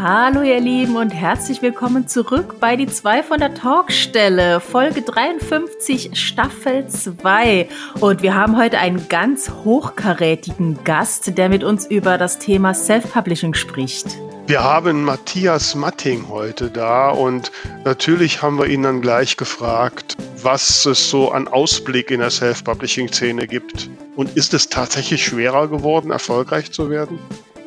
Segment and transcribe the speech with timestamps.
[0.00, 6.10] Hallo ihr Lieben und herzlich willkommen zurück bei die 2 von der Talkstelle, Folge 53,
[6.12, 7.68] Staffel 2.
[7.98, 13.54] Und wir haben heute einen ganz hochkarätigen Gast, der mit uns über das Thema Self-Publishing
[13.54, 14.06] spricht.
[14.46, 17.50] Wir haben Matthias Matting heute da und
[17.84, 23.48] natürlich haben wir ihn dann gleich gefragt, was es so an Ausblick in der Self-Publishing-Szene
[23.48, 23.90] gibt.
[24.14, 27.18] Und ist es tatsächlich schwerer geworden, erfolgreich zu werden?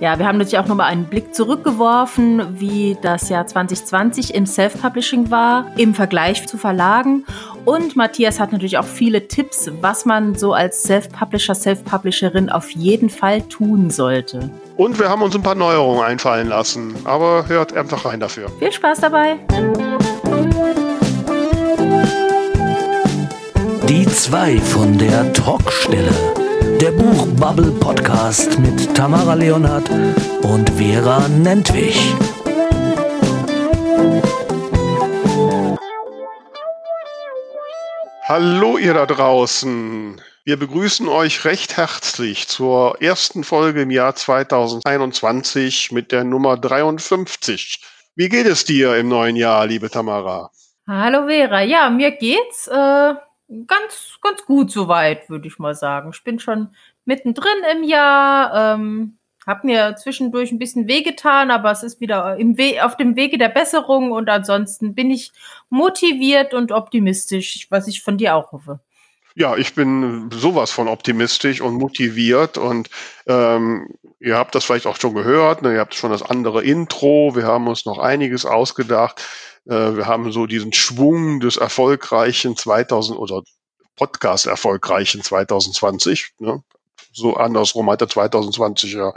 [0.02, 5.29] Ja, wir haben natürlich auch nochmal einen Blick zurückgeworfen, wie das Jahr 2020 im Self-Publishing
[5.29, 7.23] war, im Vergleich zu Verlagen.
[7.65, 13.11] Und Matthias hat natürlich auch viele Tipps, was man so als Self-Publisher, Self-Publisherin auf jeden
[13.11, 14.50] Fall tun sollte.
[14.75, 18.50] Und wir haben uns ein paar Neuerungen einfallen lassen, aber hört einfach rein dafür.
[18.57, 19.37] Viel Spaß dabei!
[23.87, 26.31] Die zwei von der Talkstelle
[26.82, 29.88] der Buchbubble Podcast mit Tamara Leonhardt
[30.42, 32.16] und Vera Nentwich.
[38.23, 40.20] Hallo ihr da draußen.
[40.44, 47.80] Wir begrüßen euch recht herzlich zur ersten Folge im Jahr 2021 mit der Nummer 53.
[48.16, 50.50] Wie geht es dir im neuen Jahr, liebe Tamara?
[50.88, 51.62] Hallo Vera.
[51.62, 52.68] Ja, mir geht's.
[52.68, 53.14] Äh
[53.68, 56.12] ganz, ganz gut soweit, würde ich mal sagen.
[56.14, 56.70] Ich bin schon
[57.06, 62.58] mittendrin im Jahr, ähm, habe mir zwischendurch ein bisschen wehgetan, aber es ist wieder im
[62.58, 65.32] We auf dem Wege der Besserung und ansonsten bin ich
[65.70, 68.80] motiviert und optimistisch, was ich von dir auch hoffe.
[69.36, 72.90] Ja, ich bin sowas von optimistisch und motiviert und
[73.28, 73.88] ähm,
[74.20, 77.46] ihr habt das vielleicht auch schon gehört, ne, ihr habt schon das andere Intro, wir
[77.46, 79.23] haben uns noch einiges ausgedacht.
[79.66, 83.42] Äh, wir haben so diesen Schwung des erfolgreichen 2000 oder
[83.96, 86.34] Podcast erfolgreichen 2020.
[86.40, 86.64] Ne?
[87.14, 89.14] So andersrum hat der 2020 ja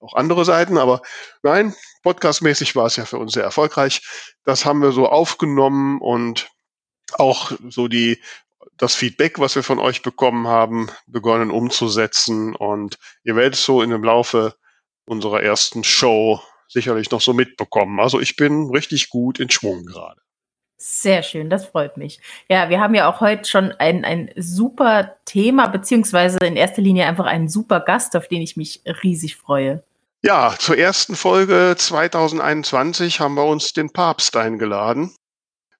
[0.00, 1.02] auch andere Seiten, aber
[1.42, 4.02] nein, podcastmäßig war es ja für uns sehr erfolgreich.
[4.44, 6.50] Das haben wir so aufgenommen und
[7.12, 8.20] auch so die
[8.76, 13.90] das Feedback, was wir von euch bekommen haben, begonnen umzusetzen und ihr werdet so in
[13.90, 14.54] dem Laufe
[15.04, 18.00] unserer ersten Show sicherlich noch so mitbekommen.
[18.00, 20.20] Also ich bin richtig gut in Schwung gerade.
[20.78, 22.20] Sehr schön, das freut mich.
[22.48, 27.06] Ja, wir haben ja auch heute schon ein, ein super Thema, beziehungsweise in erster Linie
[27.06, 29.84] einfach einen super Gast, auf den ich mich riesig freue.
[30.22, 35.14] Ja, zur ersten Folge 2021 haben wir uns den Papst eingeladen,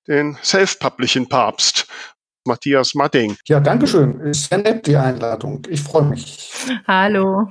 [0.06, 1.88] den self-publishing Papst,
[2.44, 3.36] Matthias Matting.
[3.46, 4.20] Ja, danke schön.
[4.20, 5.66] Ist sehr nett, die Einladung.
[5.68, 6.50] Ich freue mich.
[6.86, 7.48] Hallo.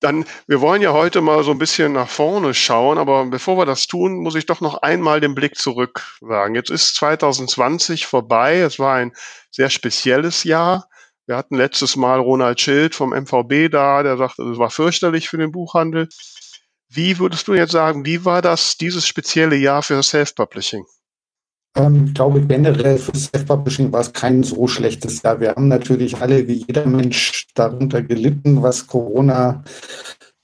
[0.00, 3.64] Dann, wir wollen ja heute mal so ein bisschen nach vorne schauen, aber bevor wir
[3.64, 6.54] das tun, muss ich doch noch einmal den Blick zurück sagen.
[6.54, 8.58] Jetzt ist 2020 vorbei.
[8.58, 9.12] Es war ein
[9.50, 10.88] sehr spezielles Jahr.
[11.26, 15.38] Wir hatten letztes Mal Ronald Schild vom MVB da, der sagte, es war fürchterlich für
[15.38, 16.08] den Buchhandel.
[16.90, 20.84] Wie würdest du jetzt sagen, wie war das, dieses spezielle Jahr für Self-Publishing?
[21.76, 25.40] Ähm, ich glaube, generell für Self-Publishing war es kein so schlechtes Jahr.
[25.40, 29.64] Wir haben natürlich alle wie jeder Mensch darunter gelitten, was Corona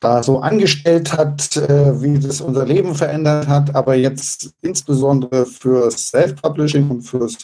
[0.00, 3.74] da so angestellt hat, äh, wie das unser Leben verändert hat.
[3.74, 7.36] Aber jetzt insbesondere für Self-Publishing und fürs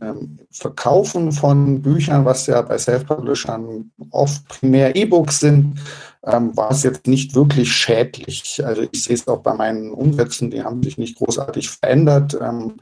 [0.00, 5.78] ähm, Verkaufen von Büchern, was ja bei Self-Publishern oft primär E-Books sind,
[6.26, 8.62] ähm, war es jetzt nicht wirklich schädlich.
[8.64, 12.36] Also ich sehe es auch bei meinen Umsätzen, die haben sich nicht großartig verändert.
[12.40, 12.76] Ähm,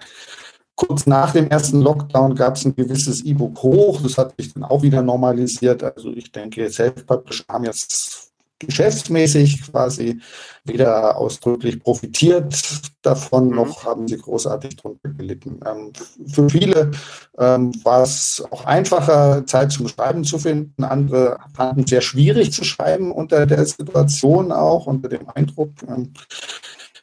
[0.74, 4.64] kurz nach dem ersten Lockdown gab es ein gewisses E-Book hoch, das hat sich dann
[4.64, 5.82] auch wieder normalisiert.
[5.82, 10.20] Also ich denke, Self-Publisher haben jetzt geschäftsmäßig quasi
[10.64, 12.54] weder ausdrücklich profitiert
[13.02, 13.56] davon, mhm.
[13.56, 15.60] noch haben sie großartig drunter gelitten.
[15.66, 15.92] Ähm,
[16.26, 16.90] für viele
[17.38, 20.84] ähm, war es auch einfacher, Zeit zum Schreiben zu finden.
[20.84, 25.70] Andere fanden es sehr schwierig zu schreiben unter der Situation auch, unter dem Eindruck.
[25.88, 26.12] Ähm,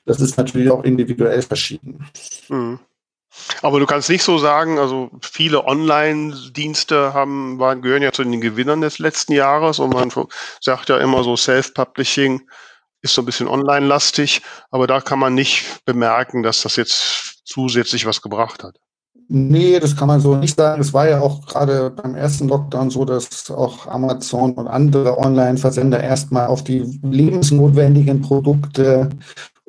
[0.06, 2.06] das ist natürlich auch individuell verschieden.
[2.50, 2.80] Mhm.
[3.62, 8.42] Aber du kannst nicht so sagen, also viele Online-Dienste haben, waren, gehören ja zu den
[8.42, 10.12] Gewinnern des letzten Jahres und man
[10.60, 12.42] sagt ja immer so Self-Publishing
[13.02, 18.06] ist so ein bisschen online-lastig, aber da kann man nicht bemerken, dass das jetzt zusätzlich
[18.06, 18.78] was gebracht hat.
[19.34, 20.82] Nee, das kann man so nicht sagen.
[20.82, 26.04] Es war ja auch gerade beim ersten Lockdown so, dass auch Amazon und andere Online-Versender
[26.04, 29.10] erstmal auf die lebensnotwendigen Produkte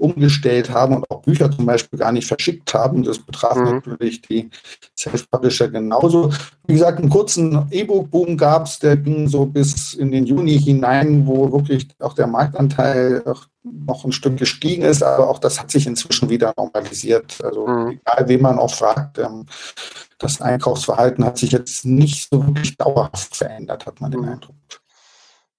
[0.03, 3.05] umgestellt haben und auch Bücher zum Beispiel gar nicht verschickt haben.
[3.05, 3.83] Das betraf mhm.
[3.87, 4.51] natürlich die
[4.99, 6.33] Self-Publisher genauso.
[6.67, 11.27] Wie gesagt, einen kurzen E-Book-Boom gab es, der ging so bis in den Juni hinein,
[11.27, 13.23] wo wirklich auch der Marktanteil
[13.63, 17.39] noch ein Stück gestiegen ist, aber auch das hat sich inzwischen wieder normalisiert.
[17.45, 18.01] Also mhm.
[18.05, 19.47] egal, wen man auch fragt, ähm,
[20.19, 24.29] das Einkaufsverhalten hat sich jetzt nicht so wirklich dauerhaft verändert, hat man den mhm.
[24.31, 24.57] Eindruck.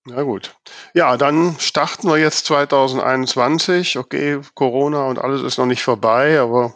[0.06, 0.56] Na gut.
[0.94, 3.98] Ja, dann starten wir jetzt 2021.
[3.98, 6.76] Okay, Corona und alles ist noch nicht vorbei, aber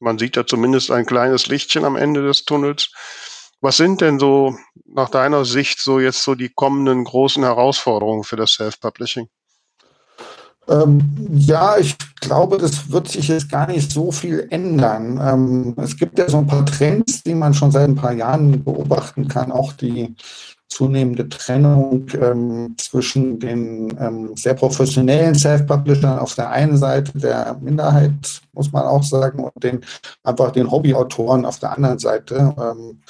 [0.00, 2.90] man sieht ja zumindest ein kleines Lichtchen am Ende des Tunnels.
[3.60, 8.36] Was sind denn so nach deiner Sicht so jetzt so die kommenden großen Herausforderungen für
[8.36, 9.28] das Self-Publishing?
[10.68, 11.00] Ähm,
[11.32, 15.20] ja, ich glaube, das wird sich jetzt gar nicht so viel ändern.
[15.22, 18.64] Ähm, es gibt ja so ein paar Trends, die man schon seit ein paar Jahren
[18.64, 19.52] beobachten kann.
[19.52, 20.16] Auch die
[20.76, 28.42] zunehmende Trennung ähm, zwischen den ähm, sehr professionellen Self-Publishern auf der einen Seite, der Minderheit,
[28.52, 29.80] muss man auch sagen, und den
[30.22, 32.54] einfach den Hobbyautoren auf der anderen Seite.
[32.58, 33.00] Ähm,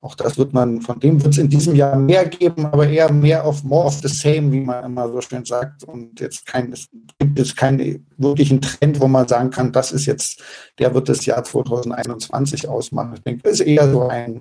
[0.00, 3.12] auch das wird man, von dem wird es in diesem Jahr mehr geben, aber eher
[3.12, 5.84] mehr auf more of the same, wie man immer so schön sagt.
[5.84, 6.88] Und jetzt kein, es
[7.20, 10.42] gibt es keinen wirklichen Trend, wo man sagen kann, das ist jetzt,
[10.80, 13.14] der wird das Jahr 2021 ausmachen.
[13.14, 14.40] Ich denke, es ist eher so ein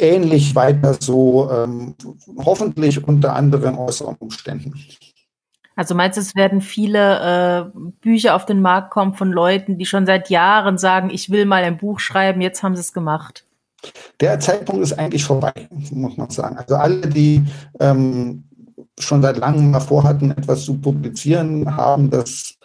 [0.00, 1.94] ähnlich weiter so, ähm,
[2.44, 4.74] hoffentlich unter anderen äußeren Umständen.
[5.76, 9.86] Also meinst du, es werden viele äh, Bücher auf den Markt kommen von Leuten, die
[9.86, 13.46] schon seit Jahren sagen, ich will mal ein Buch schreiben, jetzt haben sie es gemacht?
[14.20, 15.52] Der Zeitpunkt ist eigentlich vorbei,
[15.90, 16.58] muss man sagen.
[16.58, 17.42] Also alle, die
[17.78, 18.44] ähm,
[18.98, 22.58] schon seit langem mal vorhatten, etwas zu publizieren, haben das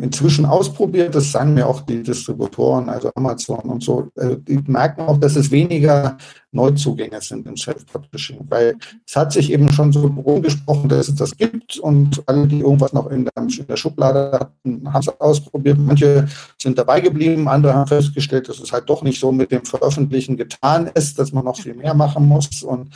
[0.00, 1.14] inzwischen ausprobiert.
[1.14, 4.08] Das sagen mir auch die Distributoren, also Amazon und so.
[4.16, 6.16] Also die merken auch, dass es weniger
[6.52, 8.76] Neuzugänge sind im Self-Publishing, weil
[9.06, 12.92] es hat sich eben schon so rumgesprochen, dass es das gibt und alle, die irgendwas
[12.92, 15.78] noch in der, in der Schublade hatten, haben es ausprobiert.
[15.78, 16.28] Manche
[16.58, 20.36] sind dabei geblieben, andere haben festgestellt, dass es halt doch nicht so mit dem Veröffentlichen
[20.36, 22.90] getan ist, dass man noch viel mehr machen muss und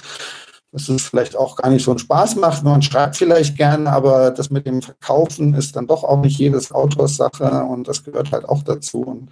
[0.77, 2.63] dass es vielleicht auch gar nicht so einen Spaß macht.
[2.63, 6.71] Man schreibt vielleicht gerne, aber das mit dem Verkaufen ist dann doch auch nicht jedes
[6.71, 9.01] Autors Sache und das gehört halt auch dazu.
[9.01, 9.31] Und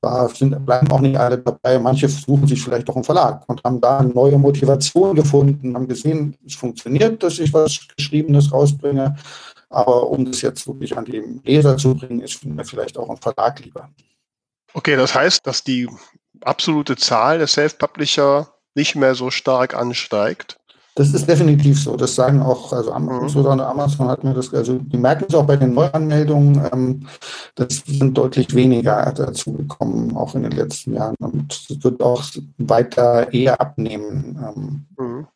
[0.00, 1.78] da sind, bleiben auch nicht alle dabei.
[1.78, 5.88] Manche suchen sich vielleicht auch einen Verlag und haben da eine neue Motivation gefunden, haben
[5.88, 9.14] gesehen, es funktioniert, dass ich was Geschriebenes rausbringe.
[9.68, 13.18] Aber um das jetzt wirklich an die Leser zu bringen, ist mir vielleicht auch ein
[13.18, 13.90] Verlag lieber.
[14.72, 15.86] Okay, das heißt, dass die
[16.40, 20.58] absolute Zahl der Self-Publisher nicht mehr so stark ansteigt.
[20.96, 21.94] Das ist definitiv so.
[21.94, 23.80] Das sagen auch, also insbesondere mhm.
[23.80, 27.06] Amazon hat mir das, also die merken es auch bei den Neuanmeldungen, ähm,
[27.54, 31.14] das sind deutlich weniger dazu gekommen, auch in den letzten Jahren.
[31.18, 32.24] Und es wird auch
[32.56, 34.38] weiter eher abnehmen.
[34.42, 34.86] Ähm.
[34.98, 35.26] Mhm.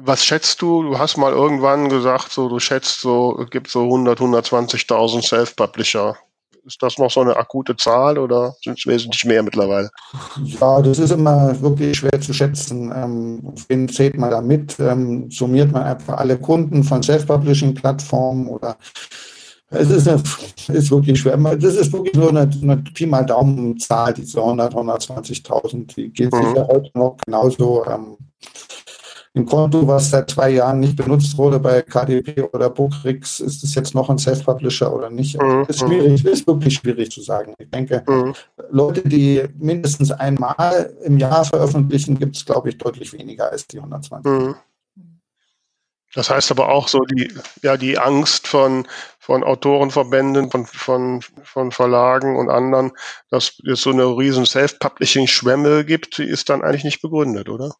[0.00, 0.84] Was schätzt du?
[0.84, 6.16] Du hast mal irgendwann gesagt, so du schätzt so, es gibt so 100, 120.000 Self-Publisher
[6.68, 9.90] ist das noch so eine akute Zahl oder sind es wesentlich mehr mittlerweile?
[10.44, 12.92] Ja, das ist immer wirklich schwer zu schätzen.
[12.94, 14.78] Ähm, wen zählt man da mit?
[14.78, 18.76] Ähm, summiert man einfach alle Kunden von Self-Publishing-Plattformen oder
[19.70, 20.22] es ist, eine,
[20.78, 21.36] ist wirklich schwer.
[21.36, 25.94] Das ist wirklich nur eine, eine Pi mal Daumen-Zahl, diese 100, 120.000.
[25.94, 26.38] Die gilt mhm.
[26.38, 27.84] sicher heute noch genauso.
[27.86, 28.16] Ähm,
[29.34, 33.74] ein Konto, was seit zwei Jahren nicht benutzt wurde bei KDP oder Bookrix, ist es
[33.74, 35.40] jetzt noch ein Self-Publisher oder nicht?
[35.40, 35.66] Mhm.
[35.68, 37.54] Ist schwierig, ist wirklich schwierig zu sagen.
[37.58, 38.34] Ich denke, mhm.
[38.70, 43.78] Leute, die mindestens einmal im Jahr veröffentlichen, gibt es, glaube ich, deutlich weniger als die
[43.78, 44.30] 120.
[44.30, 44.54] Mhm.
[46.14, 47.32] Das heißt aber auch so die,
[47.62, 48.86] ja, die Angst von,
[49.18, 52.92] von Autorenverbänden, von, von, von Verlagen und anderen,
[53.30, 57.74] dass es so eine riesen Self-Publishing-Schwemme gibt, die ist dann eigentlich nicht begründet, oder?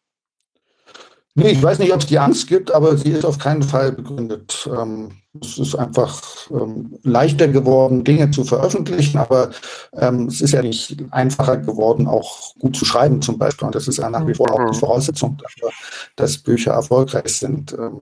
[1.35, 3.91] Nee, ich weiß nicht, ob es die Angst gibt, aber sie ist auf keinen Fall
[3.91, 4.69] begründet.
[4.75, 9.51] Ähm, es ist einfach ähm, leichter geworden, Dinge zu veröffentlichen, aber
[9.93, 13.67] ähm, es ist ja nicht einfacher geworden, auch gut zu schreiben zum Beispiel.
[13.67, 14.79] Und das ist ja nach wie vor auch die mhm.
[14.79, 15.71] Voraussetzung dafür,
[16.15, 17.73] dass Bücher erfolgreich sind.
[17.73, 18.01] Ähm,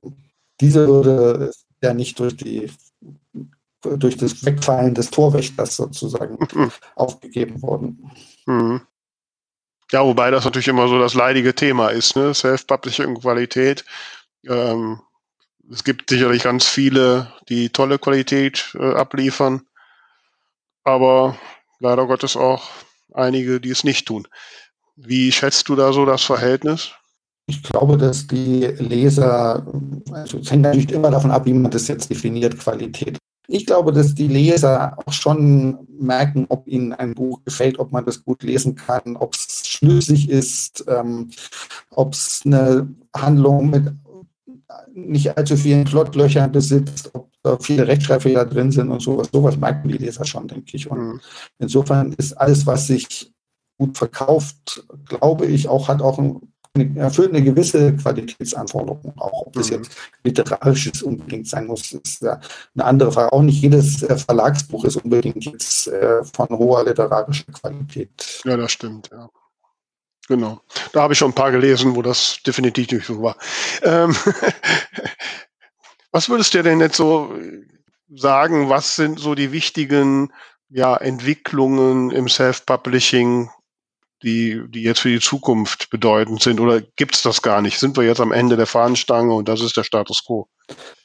[0.62, 1.51] diese würde
[1.84, 2.72] ja nicht durch die
[3.81, 6.72] durch das Wegfallen des Torwächters sozusagen mhm.
[6.96, 8.12] aufgegeben worden.
[8.46, 8.81] Mhm.
[9.91, 12.34] Ja, wobei das natürlich immer so das leidige Thema ist, ne?
[12.34, 13.86] Self-Publishing-Qualität.
[14.46, 15.00] Ähm,
[15.72, 19.62] es gibt sicherlich ganz viele, die tolle Qualität äh, abliefern,
[20.84, 21.38] aber
[21.79, 22.70] leider Gottes auch
[23.13, 24.27] einige, die es nicht tun.
[24.96, 26.91] Wie schätzt du da so das Verhältnis?
[27.50, 29.65] Ich glaube, dass die Leser,
[30.12, 33.17] also es hängt natürlich immer davon ab, wie man das jetzt definiert, Qualität.
[33.48, 38.06] Ich glaube, dass die Leser auch schon merken, ob ihnen ein Buch gefällt, ob man
[38.06, 41.30] das gut lesen kann, ob es schlüssig ist, ähm,
[41.92, 43.94] ob es eine Handlung mit
[44.94, 49.30] nicht allzu vielen Plottlöchern besitzt, ob da viele Rechtschreibfehler drin sind und sowas.
[49.32, 50.89] Sowas merken die Leser schon, denke ich.
[50.89, 51.22] Und mhm.
[51.60, 53.32] insofern ist alles, was sich
[53.77, 56.42] gut verkauft, glaube ich, auch hat auch ein
[56.96, 59.13] erfüllt eine gewisse Qualitätsanforderung.
[59.17, 59.77] Auch ob das mhm.
[59.77, 59.91] jetzt
[60.24, 62.39] literarisches unbedingt sein muss, ist eine
[62.86, 63.34] andere Frage.
[63.34, 68.41] Auch nicht jedes äh, Verlagsbuch ist unbedingt jetzt äh, von hoher literarischer Qualität.
[68.46, 69.29] Ja, das stimmt, ja.
[70.27, 70.60] Genau.
[70.91, 73.38] Da habe ich schon ein paar gelesen, wo das definitiv nicht so war.
[73.81, 74.13] Ähm,
[76.12, 77.34] was würdest du denn jetzt so
[78.13, 80.34] sagen, was sind so die wichtigen
[80.69, 83.50] ja, Entwicklungen im Self-Publishing,
[84.24, 86.59] die, die jetzt für die Zukunft bedeutend sind?
[86.59, 87.79] Oder gibt es das gar nicht?
[87.79, 90.47] Sind wir jetzt am Ende der Fahnenstange und das ist der Status quo?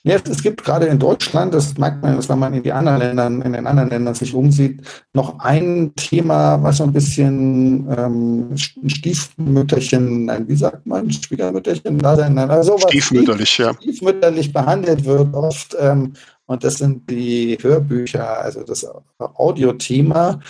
[0.05, 3.43] Ja, es gibt gerade in Deutschland, das merkt man, wenn man in die anderen Ländern,
[3.43, 10.25] in den anderen Ländern sich umsieht, noch ein Thema, was so ein bisschen ähm, Stiefmütterchen,
[10.25, 13.73] nein, wie sagt man, Schwiegermütterchen, also Stiefmütterlich, ja.
[13.75, 15.77] Stiefmütterlich behandelt wird oft.
[15.79, 16.15] Ähm,
[16.53, 18.87] und das sind die Hörbücher, also das
[19.19, 20.41] Audiothema.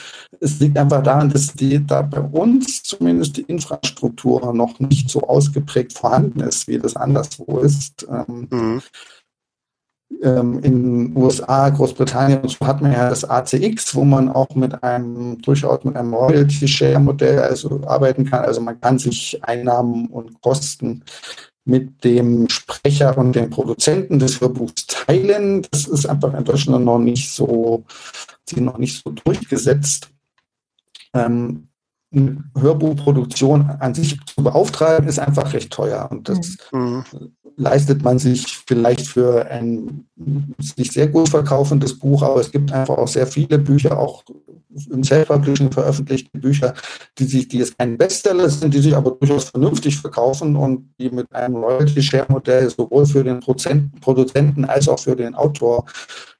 [0.40, 5.22] Es liegt einfach daran, dass die da bei uns zumindest die Infrastruktur noch nicht so
[5.22, 8.06] ausgeprägt vorhanden ist, wie das anderswo ist.
[8.10, 8.82] Ähm, mhm.
[10.22, 14.82] Ähm, in USA, Großbritannien und so hat man ja das ACX, wo man auch mit
[14.82, 18.44] einem durchaus mit einem Royalty-Share-Modell also arbeiten kann.
[18.44, 21.02] Also man kann sich Einnahmen und Kosten
[21.64, 25.62] mit dem Sprecher und dem Produzenten des Hörbuchs teilen.
[25.70, 27.84] Das ist einfach in Deutschland noch nicht so,
[28.56, 30.10] noch nicht so durchgesetzt.
[31.14, 31.68] Ähm,
[32.14, 36.08] eine Hörbuchproduktion an sich zu beauftragen, ist einfach recht teuer.
[36.10, 37.04] Und das mhm.
[37.56, 40.06] Leistet man sich vielleicht für ein
[40.58, 44.24] sich sehr gut verkaufendes Buch, aber es gibt einfach auch sehr viele Bücher, auch
[44.90, 46.74] im Self-Publishing veröffentlichte Bücher,
[47.18, 51.10] die sich, die jetzt kein Bestseller sind, die sich aber durchaus vernünftig verkaufen und die
[51.10, 55.84] mit einem Royalty-Share-Modell sowohl für den Produzenten als auch für den Autor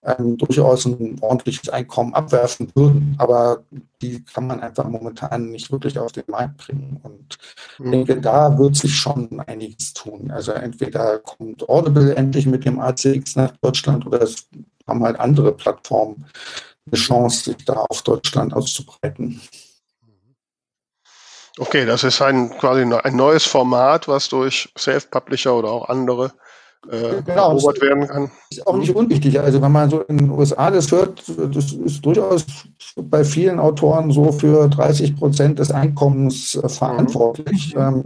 [0.04, 3.14] ähm, durchaus ein ordentliches Einkommen abwerfen würden.
[3.18, 3.62] Aber
[4.00, 7.00] die kann man einfach momentan nicht wirklich auf den Markt bringen.
[7.02, 7.38] Und
[7.78, 7.90] ich mhm.
[7.92, 10.30] denke, da wird sich schon einiges tun.
[10.30, 14.49] Also entweder kommt Audible endlich mit dem ACX nach Deutschland oder es
[14.87, 16.26] haben halt andere Plattformen
[16.87, 19.40] eine Chance, sich da auf Deutschland auszubreiten.
[21.59, 26.32] Okay, das ist ein quasi ein neues Format, was durch Self-Publisher oder auch andere
[26.90, 28.30] äh, genau, erobert werden kann.
[28.50, 29.38] Ist auch nicht unwichtig.
[29.38, 32.44] Also wenn man so in den USA das hört, das ist durchaus
[32.96, 37.74] bei vielen Autoren so für 30 Prozent des Einkommens äh, verantwortlich.
[37.74, 37.80] Mhm.
[37.80, 38.04] Ähm,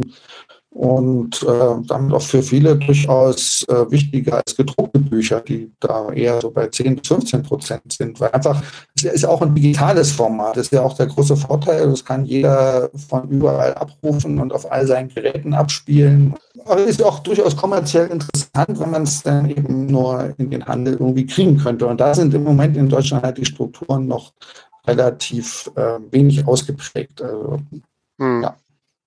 [0.76, 6.38] und äh, damit auch für viele durchaus äh, wichtiger als gedruckte Bücher, die da eher
[6.42, 8.21] so bei 10 bis 15 Prozent sind.
[8.21, 8.62] Weil einfach,
[8.95, 10.54] es ist auch ein digitales Format.
[10.54, 11.88] Das ist ja auch der große Vorteil.
[11.88, 16.35] Das kann jeder von überall abrufen und auf all seinen Geräten abspielen.
[16.66, 20.66] Aber es ist auch durchaus kommerziell interessant, wenn man es dann eben nur in den
[20.66, 21.87] Handel irgendwie kriegen könnte.
[21.87, 24.35] Und da sind im Moment in Deutschland halt die Strukturen noch
[24.87, 27.23] relativ äh, wenig ausgeprägt.
[27.23, 27.61] Also,
[28.18, 28.42] hm.
[28.42, 28.56] ja.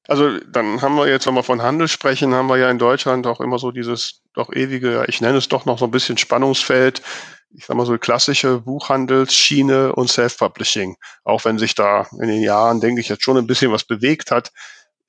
[0.09, 3.27] Also dann haben wir jetzt, wenn wir von Handel sprechen, haben wir ja in Deutschland
[3.27, 7.03] auch immer so dieses doch ewige, ich nenne es doch noch so ein bisschen Spannungsfeld,
[7.51, 10.95] ich sag mal so klassische Buchhandelsschiene und Self-Publishing.
[11.23, 14.31] Auch wenn sich da in den Jahren, denke ich, jetzt schon ein bisschen was bewegt
[14.31, 14.51] hat.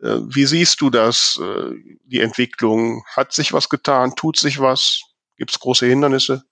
[0.02, 3.02] Äh, wie siehst du das, äh, die Entwicklung?
[3.14, 4.14] Hat sich was getan?
[4.16, 5.00] Tut sich was?
[5.38, 6.45] Gibt es große Hindernisse?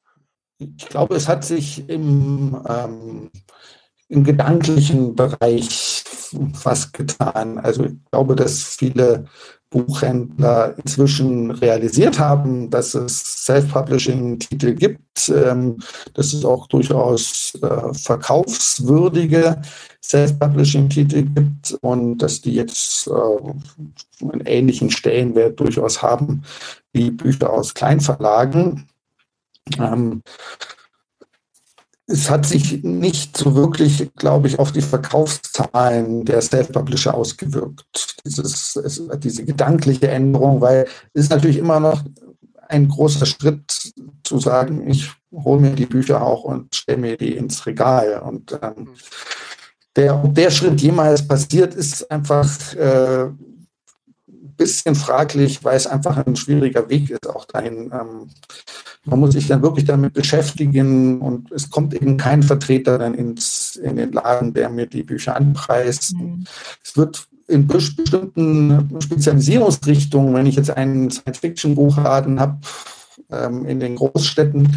[0.58, 3.30] Ich glaube, es hat sich im, ähm,
[4.08, 5.97] im gedanklichen Bereich
[6.32, 7.58] was getan.
[7.58, 9.24] Also ich glaube, dass viele
[9.70, 15.78] Buchhändler inzwischen realisiert haben, dass es Self-Publishing-Titel gibt, ähm,
[16.14, 19.60] dass es auch durchaus äh, verkaufswürdige
[20.02, 26.42] Self-Publishing-Titel gibt und dass die jetzt äh, einen ähnlichen Stellenwert durchaus haben
[26.92, 28.88] wie Bücher aus Kleinverlagen.
[29.78, 30.22] Ähm,
[32.10, 38.16] es hat sich nicht so wirklich, glaube ich, auf die Verkaufszahlen der Self-Publisher ausgewirkt.
[38.24, 42.02] Dieses, es, diese gedankliche Änderung, weil es ist natürlich immer noch
[42.68, 43.92] ein großer Schritt
[44.24, 48.20] zu sagen, ich hole mir die Bücher auch und stelle mir die ins Regal.
[48.20, 48.88] Und ähm,
[49.94, 53.28] der, ob der Schritt jemals passiert, ist einfach äh,
[54.58, 57.92] bisschen fraglich, weil es einfach ein schwieriger Weg ist, auch dahin.
[57.92, 58.30] Ähm,
[59.08, 63.76] man muss sich dann wirklich damit beschäftigen und es kommt eben kein Vertreter dann ins,
[63.76, 66.14] in den Laden, der mir die Bücher anpreist.
[66.14, 66.44] Mhm.
[66.82, 72.58] Es wird in bestimmten Spezialisierungsrichtungen, wenn ich jetzt einen Science-Fiction-Buchladen habe,
[73.30, 74.76] ähm, in den Großstädten,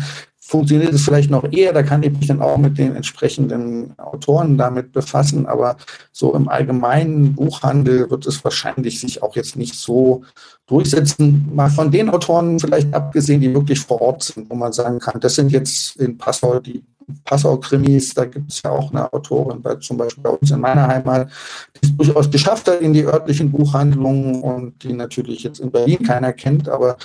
[0.52, 1.72] funktioniert es vielleicht noch eher.
[1.72, 5.46] Da kann ich mich dann auch mit den entsprechenden Autoren damit befassen.
[5.46, 5.78] Aber
[6.12, 10.24] so im allgemeinen Buchhandel wird es wahrscheinlich sich auch jetzt nicht so
[10.68, 11.50] durchsetzen.
[11.56, 15.22] Mal von den Autoren vielleicht abgesehen, die wirklich vor Ort sind, wo man sagen kann,
[15.22, 16.84] das sind jetzt in Passau die
[17.24, 20.88] Passau-Krimis, da gibt es ja auch eine Autorin, bei, zum Beispiel bei uns in meiner
[20.88, 21.30] Heimat,
[21.76, 26.04] die es durchaus geschafft hat in die örtlichen Buchhandlungen und die natürlich jetzt in Berlin
[26.04, 26.98] keiner kennt, aber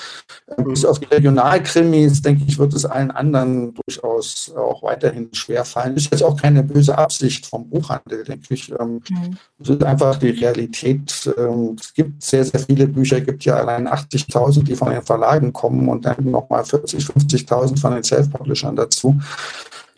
[0.47, 5.97] äh, bis auf die Regionalkrimis, denke ich, wird es allen anderen durchaus auch weiterhin schwerfallen.
[5.97, 8.73] Ist jetzt auch keine böse Absicht vom Buchhandel, denke ich.
[8.79, 9.39] Ähm, mhm.
[9.61, 11.35] Es ist einfach die Realität.
[11.39, 15.53] Ähm, es gibt sehr, sehr viele Bücher, gibt ja allein 80.000, die von den Verlagen
[15.53, 19.19] kommen und dann nochmal 40, 50.000 von den Self-Publishern dazu.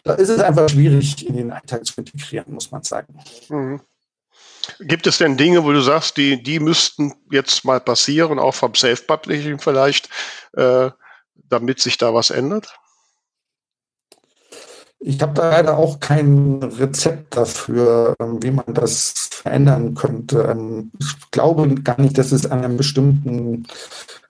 [0.08, 3.14] Da ist es einfach schwierig, in den Alltag zu integrieren, muss man sagen.
[3.48, 3.80] Mhm.
[4.80, 8.74] Gibt es denn Dinge, wo du sagst, die, die müssten jetzt mal passieren, auch vom
[8.74, 10.08] Self-Publishing vielleicht,
[10.52, 10.90] äh,
[11.34, 12.78] damit sich da was ändert?
[15.00, 20.42] Ich habe da leider auch kein Rezept dafür, ähm, wie man das verändern könnte.
[20.42, 23.66] Ähm, ich glaube gar nicht, dass es an einem bestimmten,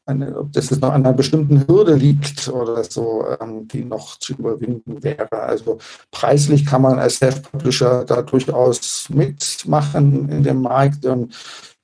[0.09, 4.33] eine, ob das noch an einer bestimmten Hürde liegt oder so, ähm, die noch zu
[4.35, 5.31] überwinden wäre.
[5.33, 5.79] Also
[6.11, 11.05] preislich kann man als Self-Publisher da durchaus mitmachen in dem Markt.
[11.05, 11.35] Und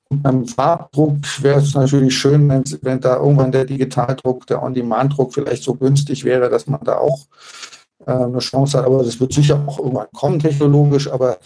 [0.09, 5.63] beim Farbdruck wäre es natürlich schön, wenn, wenn da irgendwann der Digitaldruck, der On-Demand-Druck vielleicht
[5.63, 7.25] so günstig wäre, dass man da auch
[8.07, 8.85] äh, eine Chance hat.
[8.85, 11.11] Aber das wird sicher auch irgendwann kommen technologisch.
[11.11, 11.37] Aber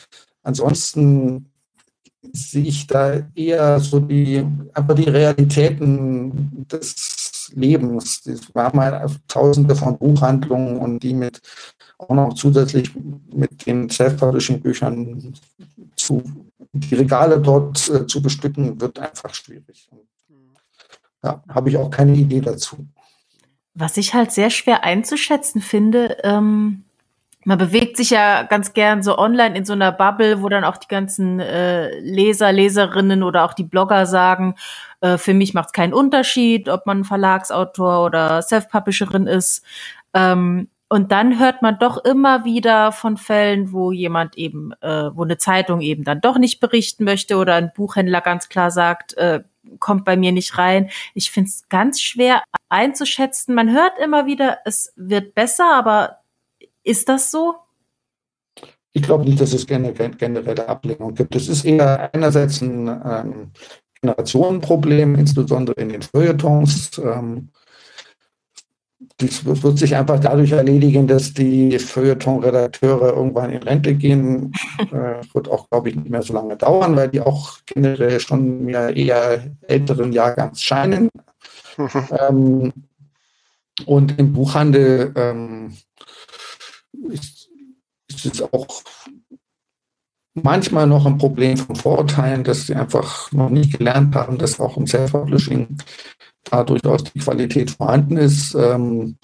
[0.43, 1.51] ansonsten
[2.21, 8.21] sehe ich da eher so die, einfach die Realitäten des Lebens.
[8.25, 11.41] Wir haben halt tausende von Buchhandlungen und die mit
[11.97, 12.91] auch noch zusätzlich
[13.33, 15.33] mit den Self-Publishing-Büchern
[15.95, 16.23] zu,
[16.71, 19.89] die Regale dort äh, zu bestücken, wird einfach schwierig.
[21.23, 22.77] Ja, habe ich auch keine Idee dazu.
[23.73, 26.85] Was ich halt sehr schwer einzuschätzen finde, ähm,
[27.45, 30.77] man bewegt sich ja ganz gern so online in so einer Bubble, wo dann auch
[30.77, 34.55] die ganzen äh, Leser, Leserinnen oder auch die Blogger sagen,
[35.01, 39.63] äh, für mich macht es keinen Unterschied, ob man Verlagsautor oder Self-Publisherin ist.
[40.13, 45.23] Ähm, und dann hört man doch immer wieder von Fällen, wo jemand eben, äh, wo
[45.23, 49.43] eine Zeitung eben dann doch nicht berichten möchte oder ein Buchhändler ganz klar sagt, äh,
[49.79, 50.89] kommt bei mir nicht rein.
[51.13, 53.53] Ich finde es ganz schwer einzuschätzen.
[53.53, 56.18] Man hört immer wieder, es wird besser, aber
[56.89, 57.55] ist das so?
[58.91, 61.35] Ich glaube nicht, dass es generell, generelle Ablehnung gibt.
[61.35, 63.51] Es ist eher einerseits ein ähm,
[64.01, 66.97] Generationenproblem, insbesondere in den Feuilletons.
[66.97, 67.49] Ähm,
[69.17, 74.51] das wird sich einfach dadurch erledigen, dass die Feuilleton-Redakteure irgendwann in Rente gehen.
[74.79, 78.65] äh, wird auch, glaube ich, nicht mehr so lange dauern, weil die auch generell schon
[78.65, 81.09] mehr eher älteren Jahrgangs scheinen.
[81.77, 81.89] Mhm.
[82.19, 82.73] Ähm,
[83.85, 85.73] und im Buchhandel ähm,
[87.11, 87.49] ist,
[88.07, 88.83] ist es auch
[90.33, 94.77] manchmal noch ein Problem von Vorurteilen, dass sie einfach noch nicht gelernt haben, dass auch
[94.77, 95.77] im Self-Publishing
[96.43, 98.55] da durchaus die Qualität vorhanden ist.
[98.55, 99.17] Ähm,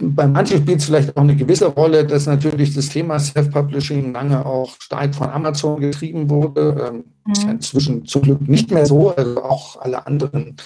[0.00, 4.44] bei manchen spielt es vielleicht auch eine gewisse Rolle, dass natürlich das Thema Self-Publishing lange
[4.44, 6.88] auch stark von Amazon getrieben wurde.
[6.88, 7.50] Ähm, mhm.
[7.50, 9.14] Inzwischen zum Glück nicht mehr so.
[9.14, 10.56] Also auch alle anderen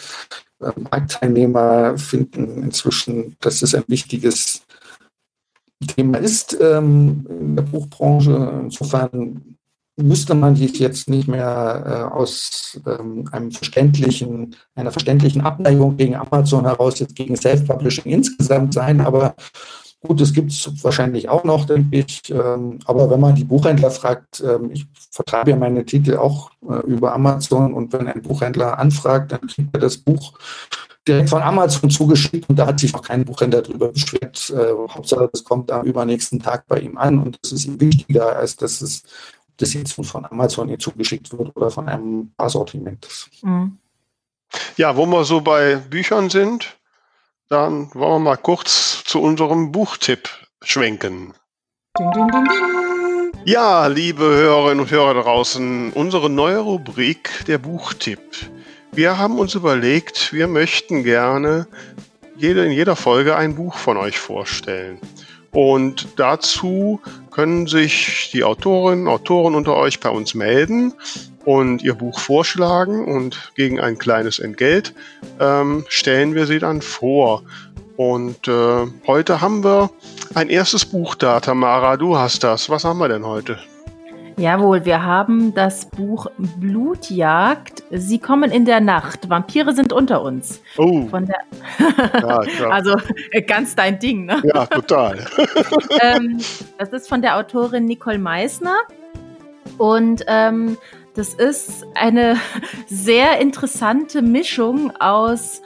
[0.60, 4.62] äh, Marktteilnehmer finden inzwischen, dass es ein wichtiges
[5.86, 8.60] Thema ist ähm, in der Buchbranche.
[8.62, 9.56] Insofern
[9.96, 16.16] müsste man sich jetzt nicht mehr äh, aus ähm, einem verständlichen, einer verständlichen Abneigung gegen
[16.16, 19.34] Amazon heraus jetzt gegen Self-Publishing insgesamt sein, aber
[20.00, 22.22] gut, das gibt es wahrscheinlich auch noch, denke ich.
[22.30, 26.80] Ähm, aber wenn man die Buchhändler fragt, ähm, ich vertreibe ja meine Titel auch äh,
[26.86, 30.32] über Amazon und wenn ein Buchhändler anfragt, dann kriegt er das Buch
[31.06, 34.50] direkt von Amazon zugeschickt und da hat sich noch kein Buchhändler darüber beschwert.
[34.50, 38.36] Äh, Hauptsache, das kommt am übernächsten Tag bei ihm an und das ist ihm wichtiger,
[38.36, 39.02] als dass es
[39.56, 43.06] das jetzt von Amazon ihr zugeschickt wird oder von einem Assortiment.
[43.42, 43.78] Mhm.
[44.76, 46.76] Ja, wo wir so bei Büchern sind,
[47.48, 50.28] dann wollen wir mal kurz zu unserem Buchtipp
[50.62, 51.34] schwenken.
[51.98, 52.48] Ding, ding, ding,
[53.44, 58.20] ja, liebe Hörerinnen und Hörer draußen, unsere neue Rubrik, der Buchtipp.
[58.94, 61.66] Wir haben uns überlegt, wir möchten gerne
[62.36, 64.98] jede, in jeder Folge ein Buch von euch vorstellen.
[65.50, 67.00] Und dazu
[67.30, 70.92] können sich die Autorinnen, Autoren unter euch bei uns melden
[71.46, 74.92] und ihr Buch vorschlagen und gegen ein kleines Entgelt
[75.40, 77.44] ähm, stellen wir sie dann vor.
[77.96, 79.90] Und äh, heute haben wir
[80.34, 81.40] ein erstes Buch da.
[81.40, 82.68] Tamara, du hast das.
[82.68, 83.58] Was haben wir denn heute?
[84.36, 86.26] Jawohl, wir haben das Buch
[86.58, 87.82] Blutjagd.
[87.90, 89.28] Sie kommen in der Nacht.
[89.28, 90.60] Vampire sind unter uns.
[90.78, 91.08] Oh.
[91.12, 92.38] Ja,
[92.70, 92.96] also
[93.30, 94.42] äh, ganz dein Ding, ne?
[94.44, 95.24] Ja, total.
[96.02, 96.38] ähm,
[96.78, 98.76] das ist von der Autorin Nicole Meissner.
[99.78, 100.76] Und ähm,
[101.14, 102.36] das ist eine
[102.86, 105.62] sehr interessante Mischung aus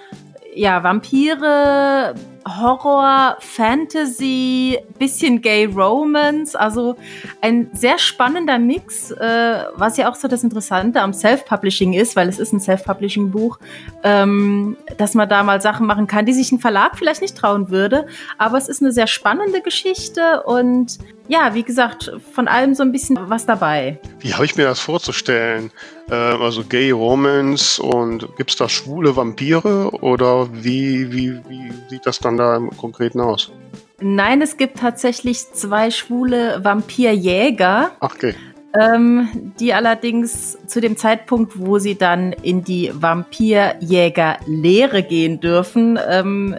[0.55, 2.15] ja, Vampire,
[2.47, 6.97] Horror, Fantasy, bisschen Gay Romance, also
[7.41, 12.29] ein sehr spannender Mix, äh, was ja auch so das Interessante am Self-Publishing ist, weil
[12.29, 13.59] es ist ein Self-Publishing-Buch,
[14.05, 17.71] ähm, dass man da mal Sachen machen kann, die sich ein Verlag vielleicht nicht trauen
[17.71, 18.07] würde,
[18.39, 20.99] aber es ist eine sehr spannende Geschichte und
[21.29, 23.99] ja, wie gesagt, von allem so ein bisschen was dabei.
[24.21, 25.71] Wie habe ich mir das vorzustellen?
[26.11, 32.07] Äh, also Gay Romance und gibt es da schwule Vampire oder wie, wie, wie sieht
[32.07, 33.53] das dann da im Konkreten aus?
[34.01, 37.93] Nein, es gibt tatsächlich zwei schwule Vampirjäger.
[38.01, 38.35] Ach, okay.
[38.79, 46.57] Ähm, die allerdings zu dem Zeitpunkt, wo sie dann in die Vampirjägerlehre gehen dürfen, ähm,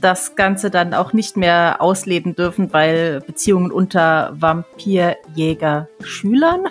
[0.00, 6.68] das Ganze dann auch nicht mehr ausleben dürfen, weil Beziehungen unter Vampirjäger-Schülern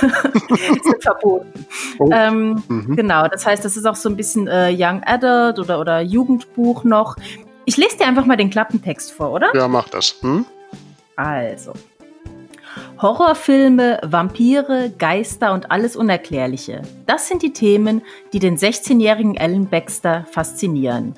[0.82, 1.66] sind verboten.
[1.98, 2.08] Oh.
[2.12, 2.96] Ähm, mhm.
[2.96, 6.84] Genau, das heißt, das ist auch so ein bisschen äh, Young Adult oder, oder Jugendbuch
[6.84, 7.16] noch.
[7.64, 9.48] Ich lese dir einfach mal den Klappentext vor, oder?
[9.54, 10.14] Ja, mach das.
[10.22, 10.46] Hm?
[11.16, 11.72] Also.
[13.00, 16.82] Horrorfilme, Vampire, Geister und alles Unerklärliche.
[17.06, 21.14] Das sind die Themen, die den 16-jährigen Alan Baxter faszinieren.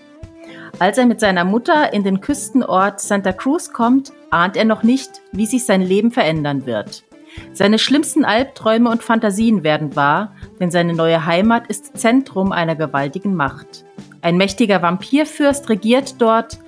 [0.81, 5.21] Als er mit seiner Mutter in den Küstenort Santa Cruz kommt, ahnt er noch nicht,
[5.31, 7.05] wie sich sein Leben verändern wird.
[7.53, 13.35] Seine schlimmsten Albträume und Fantasien werden wahr, denn seine neue Heimat ist Zentrum einer gewaltigen
[13.35, 13.85] Macht.
[14.23, 16.59] Ein mächtiger Vampirfürst regiert dort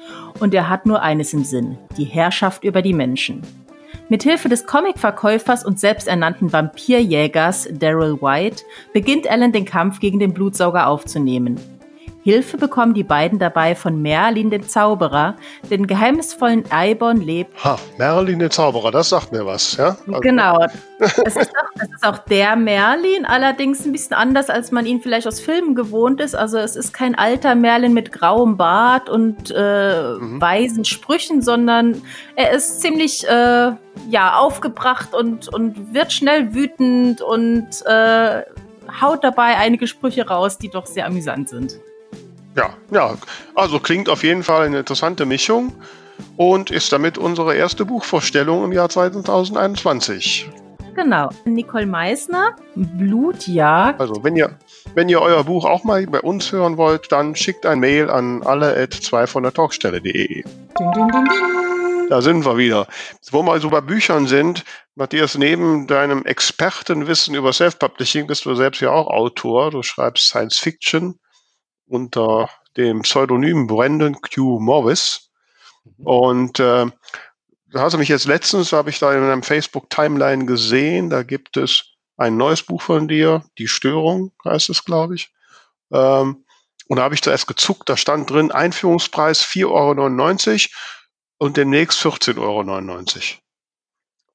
[0.41, 3.41] und er hat nur eines im Sinn, die Herrschaft über die Menschen.
[4.11, 10.87] Mithilfe des Comicverkäufers und selbsternannten Vampirjägers Daryl White beginnt Alan den Kampf gegen den Blutsauger
[10.87, 11.59] aufzunehmen.
[12.23, 15.37] Hilfe bekommen die beiden dabei von Merlin, dem Zauberer,
[15.71, 17.65] den geheimnisvollen Eibon lebt.
[17.65, 19.97] Ha, Merlin, der Zauberer, das sagt mir was, ja?
[20.07, 20.67] Also genau.
[21.03, 25.01] Das ist, auch, das ist auch der Merlin, allerdings ein bisschen anders, als man ihn
[25.01, 26.37] vielleicht aus Filmen gewohnt ist.
[26.37, 30.41] Also es ist kein alter Merlin mit grauem Bart und äh, mhm.
[30.41, 32.03] weisen Sprüchen, sondern
[32.37, 33.73] er ist ziemlich äh,
[34.09, 38.43] ja, aufgebracht und, und wird schnell wütend und äh,
[39.01, 41.81] haut dabei einige Sprüche raus, die doch sehr amüsant sind.
[42.57, 43.15] Ja, ja,
[43.55, 45.73] also klingt auf jeden Fall eine interessante Mischung
[46.37, 50.51] und ist damit unsere erste Buchvorstellung im Jahr 2021.
[50.95, 51.31] Genau.
[51.47, 53.99] Nicole Meissner, Blutjagd.
[53.99, 54.59] Also, wenn ihr,
[54.95, 58.43] wenn ihr euer Buch auch mal bei uns hören wollt, dann schickt ein Mail an
[58.43, 60.45] alle at 2 von der Talkstelle.de.
[62.11, 62.87] Da sind wir wieder.
[63.31, 68.83] Wo wir so bei Büchern sind, Matthias, neben deinem Expertenwissen über Self-Publishing bist du selbst
[68.83, 69.71] ja auch Autor.
[69.71, 71.19] Du schreibst Science Fiction
[71.93, 74.59] unter dem Pseudonym Brandon Q.
[74.61, 75.31] Morris.
[75.85, 76.07] Mhm.
[76.07, 76.87] Und äh,
[77.71, 81.57] da hast du mich jetzt letztens, habe ich da in einem Facebook-Timeline gesehen, da gibt
[81.57, 81.85] es
[82.17, 85.33] ein neues Buch von dir, Die Störung heißt es, glaube ich.
[85.93, 86.45] Ähm,
[86.89, 92.39] und da habe ich zuerst gezuckt, da stand drin Einführungspreis 4,99 Euro und demnächst 14,99
[92.39, 92.63] Euro.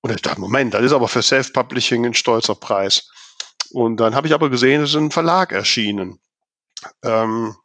[0.02, 3.10] Und ich dachte, Moment, das ist aber für Self-Publishing ein stolzer Preis.
[3.72, 6.20] Und dann habe ich aber gesehen, es ist ein Verlag erschienen.
[7.04, 7.56] Ähm,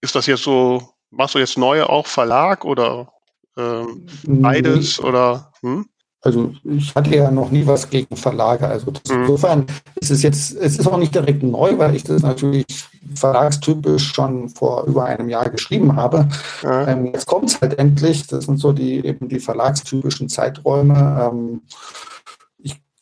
[0.00, 3.12] ist das jetzt so, machst du jetzt neue auch Verlag oder
[3.56, 5.52] ähm, beides oder?
[5.60, 5.88] Hm?
[6.20, 8.66] Also ich hatte ja noch nie was gegen Verlage.
[8.66, 9.22] Also mhm.
[9.22, 9.66] insofern
[10.00, 12.66] ist es jetzt, es ist auch nicht direkt neu, weil ich das natürlich
[13.14, 16.28] verlagstypisch schon vor über einem Jahr geschrieben habe.
[16.62, 16.88] Ja.
[16.88, 18.26] Ähm, jetzt kommt es halt endlich.
[18.26, 21.30] Das sind so die eben die verlagstypischen Zeiträume.
[21.30, 21.62] Ähm,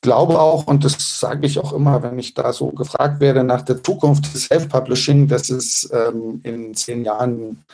[0.07, 3.63] glaube auch, und das sage ich auch immer, wenn ich da so gefragt werde nach
[3.63, 7.65] der Zukunft des Self-Publishing, dass es ähm, in zehn Jahren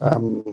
[0.00, 0.44] ähm,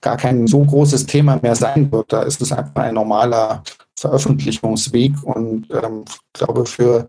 [0.00, 2.12] gar kein so großes Thema mehr sein wird.
[2.12, 3.64] Da ist es einfach ein normaler
[3.98, 7.08] Veröffentlichungsweg und ähm, ich glaube, für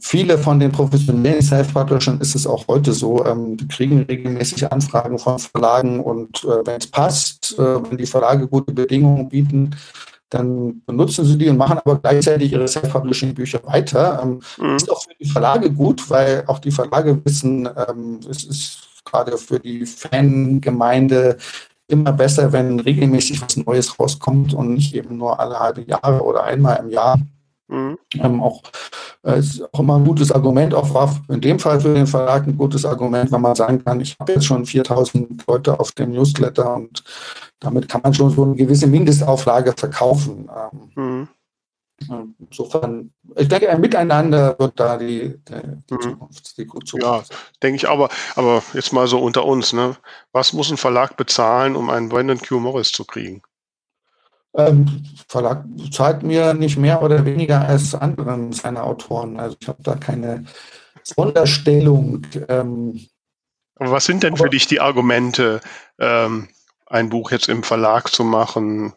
[0.00, 3.24] viele von den professionellen Self-Publishern ist es auch heute so.
[3.24, 8.06] Ähm, die kriegen regelmäßig Anfragen von Verlagen und äh, wenn es passt, äh, wenn die
[8.06, 9.70] Verlage gute Bedingungen bieten,
[10.32, 14.20] dann benutzen sie die und machen aber gleichzeitig ihre Self-Publishing-Bücher weiter.
[14.22, 14.76] Ähm, mhm.
[14.76, 19.36] Ist auch für die Verlage gut, weil auch die Verlage wissen, ähm, es ist gerade
[19.36, 21.36] für die Fangemeinde
[21.88, 26.44] immer besser, wenn regelmäßig was Neues rauskommt und nicht eben nur alle halbe Jahre oder
[26.44, 27.18] einmal im Jahr.
[27.68, 27.98] Mhm.
[28.14, 28.62] Ähm, auch
[29.24, 32.46] äh, ist auch immer ein gutes Argument, auch war in dem Fall für den Verlag
[32.46, 36.10] ein gutes Argument, wenn man sagen kann, ich habe jetzt schon 4000 Leute auf dem
[36.10, 37.02] Newsletter und
[37.60, 40.50] damit kann man schon so eine gewisse Mindestauflage verkaufen.
[40.50, 41.28] Ähm, mhm.
[42.38, 45.54] Insofern, ich denke, ein Miteinander wird da die, die,
[45.88, 46.00] die mhm.
[46.00, 47.30] Zukunft, die Zukunft.
[47.30, 49.96] Ja, denke ich aber, aber jetzt mal so unter uns, ne?
[50.32, 52.58] Was muss ein Verlag bezahlen, um einen Brandon Q.
[52.58, 53.42] Morris zu kriegen?
[54.54, 59.40] Ähm, Verlag zahlt mir nicht mehr oder weniger als anderen seiner Autoren.
[59.40, 60.44] Also ich habe da keine
[61.04, 62.26] Sonderstellung.
[62.48, 63.00] Ähm,
[63.76, 65.60] aber was sind denn für dich die Argumente,
[65.98, 66.48] ähm,
[66.86, 68.92] ein Buch jetzt im Verlag zu machen?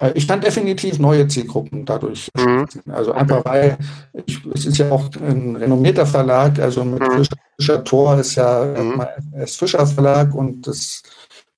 [0.00, 2.28] Äh, ich kann definitiv neue Zielgruppen dadurch.
[2.36, 2.66] Mhm.
[2.90, 3.78] Also einfach weil
[4.26, 7.12] ich, es ist ja auch ein renommierter Verlag, also mit mhm.
[7.12, 9.04] Fischer, Fischer Tor ist ja mhm.
[9.34, 11.02] erst Fischer Verlag und das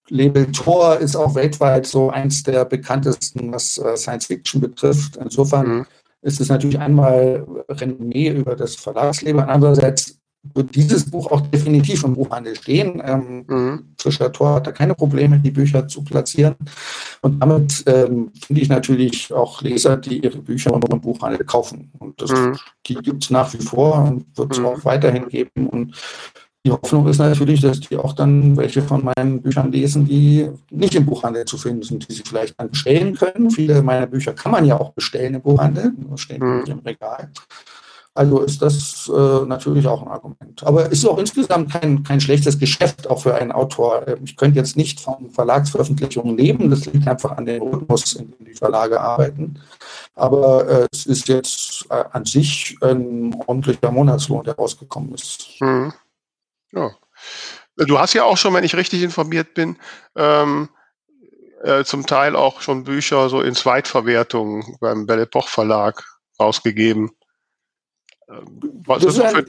[0.09, 5.17] Label Tor ist auch weltweit so eins der bekanntesten, was äh, Science Fiction betrifft.
[5.17, 5.87] Insofern mhm.
[6.23, 10.19] ist es natürlich einmal Renommee über das Verlagsleben, andererseits
[10.55, 13.01] wird dieses Buch auch definitiv im Buchhandel stehen.
[13.05, 13.95] Ähm, mhm.
[14.01, 16.57] Fischer Tor hat da keine Probleme, die Bücher zu platzieren.
[17.21, 21.93] Und damit ähm, finde ich natürlich auch Leser, die ihre Bücher im Buchhandel kaufen.
[21.99, 22.59] Und das, mhm.
[22.87, 24.67] die gibt es nach wie vor und wird es mhm.
[24.67, 25.69] auch weiterhin geben.
[25.69, 25.95] Und
[26.65, 30.95] die Hoffnung ist natürlich, dass die auch dann welche von meinen Büchern lesen, die nicht
[30.95, 33.51] im Buchhandel zu finden sind, die sie vielleicht dann bestellen können.
[33.51, 36.59] Viele meiner Bücher kann man ja auch bestellen im Buchhandel, nur stehen mhm.
[36.59, 37.31] nicht im Regal.
[38.15, 40.63] Also ist das äh, natürlich auch ein Argument.
[40.65, 44.07] Aber es ist auch insgesamt kein, kein schlechtes Geschäft, auch für einen Autor.
[44.07, 46.69] Ähm, ich könnte jetzt nicht von Verlagsveröffentlichungen leben.
[46.69, 49.59] Das liegt einfach an dem Rhythmus, in dem die Verlage arbeiten.
[50.15, 55.57] Aber äh, es ist jetzt äh, an sich ein ordentlicher Monatslohn, der rausgekommen ist.
[55.61, 55.95] Mhm.
[56.73, 56.91] Ja.
[57.77, 59.79] Du hast ja auch schon, wenn ich richtig informiert bin,
[60.17, 60.69] ähm,
[61.63, 66.05] äh, zum Teil auch schon Bücher so in Zweitverwertung beim Belle Epoche Verlag
[66.39, 67.11] rausgegeben.
[68.29, 69.47] Ähm, was das, ist ein,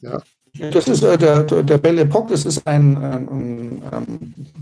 [0.00, 0.22] ja.
[0.70, 4.56] das ist äh, der, der Belle Epoche, das ist ein, ein, ein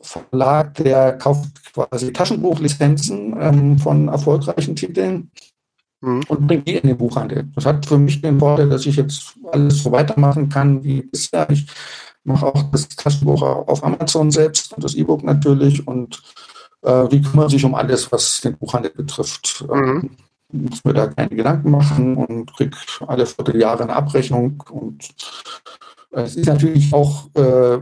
[0.00, 5.30] Verlag, der kauft quasi Taschenbuchlizenzen ähm, von erfolgreichen Titeln
[6.02, 6.22] mhm.
[6.28, 7.48] und bringt die in den Buchhandel.
[7.54, 11.48] Das hat für mich den Vorteil, dass ich jetzt alles so weitermachen kann wie bisher.
[11.50, 11.66] Ich
[12.24, 16.22] mache auch das Taschenbuch auf Amazon selbst und das E-Book natürlich und
[16.82, 19.64] äh, die kümmern sich um alles, was den Buchhandel betrifft.
[19.68, 19.74] Mhm.
[19.74, 20.10] Ähm,
[20.52, 25.08] muss mir da keine Gedanken machen und kriege alle Vierteljahre eine Abrechnung und
[26.10, 27.78] es ist natürlich auch äh,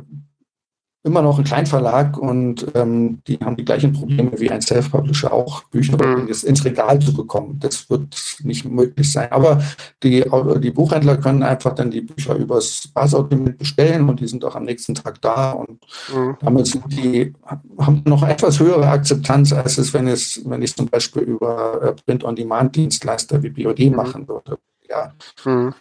[1.03, 5.65] immer noch ein Kleinverlag und ähm, die haben die gleichen Probleme wie ein Self-Publisher auch,
[5.65, 6.29] Bücher mhm.
[6.29, 7.59] ins Regal zu bekommen.
[7.59, 9.33] Das wird nicht möglich sein.
[9.33, 9.63] Aber
[10.03, 10.25] die,
[10.59, 14.65] die Buchhändler können einfach dann die Bücher übers Basortiment bestellen und die sind auch am
[14.65, 15.81] nächsten Tag da und
[16.15, 16.37] mhm.
[16.41, 17.33] damit sind die,
[17.79, 21.93] haben noch etwas höhere Akzeptanz, als es, wenn es, wenn ich zum Beispiel über äh,
[22.05, 23.97] Print-on-Demand-Dienstleister wie BOD mhm.
[23.97, 24.59] machen würde.
[24.87, 25.15] Ja.
[25.47, 25.73] Mhm.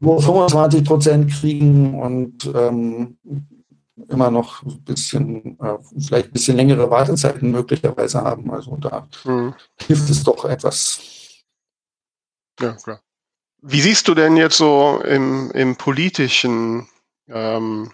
[0.00, 3.16] Nur 25 Prozent kriegen und ähm,
[4.08, 8.50] immer noch ein bisschen, äh, vielleicht ein bisschen längere Wartezeiten möglicherweise haben.
[8.50, 9.54] Also da mhm.
[9.80, 11.00] hilft es doch etwas.
[12.60, 13.00] Ja, klar.
[13.62, 16.88] Wie siehst du denn jetzt so im, im politischen,
[17.28, 17.92] ähm,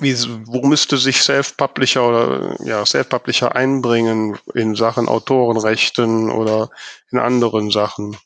[0.00, 0.14] wie,
[0.46, 6.70] wo müsste sich Self-Publisher oder ja, Self-Publisher einbringen in Sachen Autorenrechten oder
[7.10, 8.16] in anderen Sachen?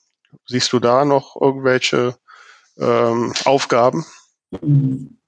[0.47, 2.17] Siehst du da noch irgendwelche
[2.79, 4.05] ähm, Aufgaben?
[4.61, 5.20] Mhm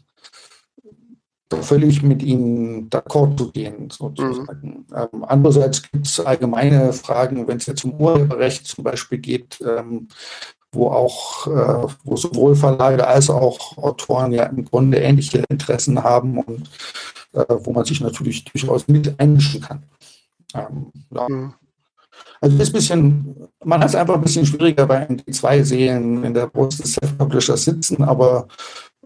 [1.62, 4.86] völlig mit ihnen d'accord zu gehen, sozusagen.
[4.90, 4.96] Mhm.
[4.96, 10.08] Ähm, andererseits gibt es allgemeine Fragen, wenn es jetzt um Urheberrecht zum Beispiel geht, ähm,
[10.72, 16.40] wo auch, äh, wo sowohl Verlage als auch Autoren ja im Grunde ähnliche Interessen haben
[16.40, 16.70] und
[17.34, 19.84] äh, wo man sich natürlich durchaus mit einmischen kann.
[20.54, 21.30] Ähm, ja.
[21.30, 21.54] mhm.
[22.46, 26.24] Also ist ein bisschen, man hat es einfach ein bisschen schwieriger, weil die zwei Seelen
[26.24, 28.48] in der Brust des Self-Publishers sitzen, aber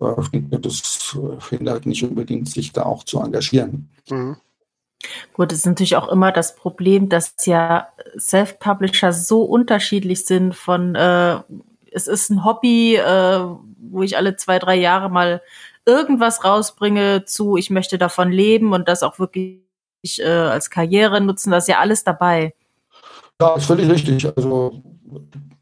[0.02, 1.17] äh, das
[1.49, 3.89] hindert nicht unbedingt, sich da auch zu engagieren.
[4.10, 4.36] Mhm.
[5.32, 10.95] Gut, es ist natürlich auch immer das Problem, dass ja Self-Publisher so unterschiedlich sind von,
[10.95, 11.39] äh,
[11.91, 13.39] es ist ein Hobby, äh,
[13.78, 15.41] wo ich alle zwei, drei Jahre mal
[15.86, 19.62] irgendwas rausbringe zu, ich möchte davon leben und das auch wirklich
[20.17, 22.54] äh, als Karriere nutzen, das ist ja alles dabei.
[23.41, 24.25] Ja, ist völlig richtig.
[24.36, 24.84] Also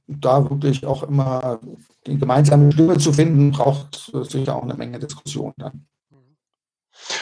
[0.08, 1.60] da wirklich auch immer
[2.06, 5.86] die gemeinsame Stimme zu finden, braucht sicher auch eine Menge Diskussion dann.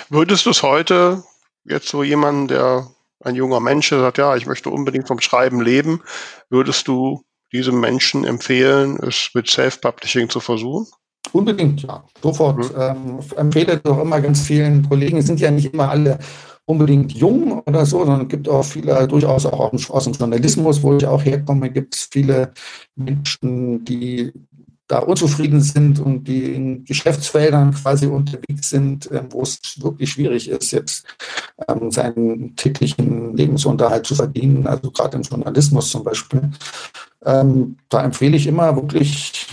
[0.10, 1.24] Würdest du es heute
[1.65, 2.88] jetzt so jemanden, der
[3.24, 6.02] ein junger Mensch, der sagt, ja, ich möchte unbedingt vom Schreiben leben,
[6.50, 10.88] würdest du diesem Menschen empfehlen, es mit Self-Publishing zu versuchen?
[11.32, 12.04] Unbedingt, ja.
[12.22, 12.58] Sofort.
[12.58, 12.80] Mhm.
[12.80, 16.20] Ähm, empfehle doch immer ganz vielen Kollegen, es sind ja nicht immer alle
[16.65, 20.95] unbedingt jung oder so, sondern es gibt auch viele, durchaus auch aus dem Journalismus, wo
[20.95, 22.54] ich auch herkomme, gibt es viele
[22.95, 24.32] Menschen, die
[24.88, 30.47] da unzufrieden sind und die in Geschäftsfeldern quasi unterwegs sind, ähm, wo es wirklich schwierig
[30.47, 31.06] ist, jetzt
[31.67, 36.51] ähm, seinen täglichen Lebensunterhalt zu verdienen, also gerade im Journalismus zum Beispiel.
[37.25, 39.47] Ähm, da empfehle ich immer wirklich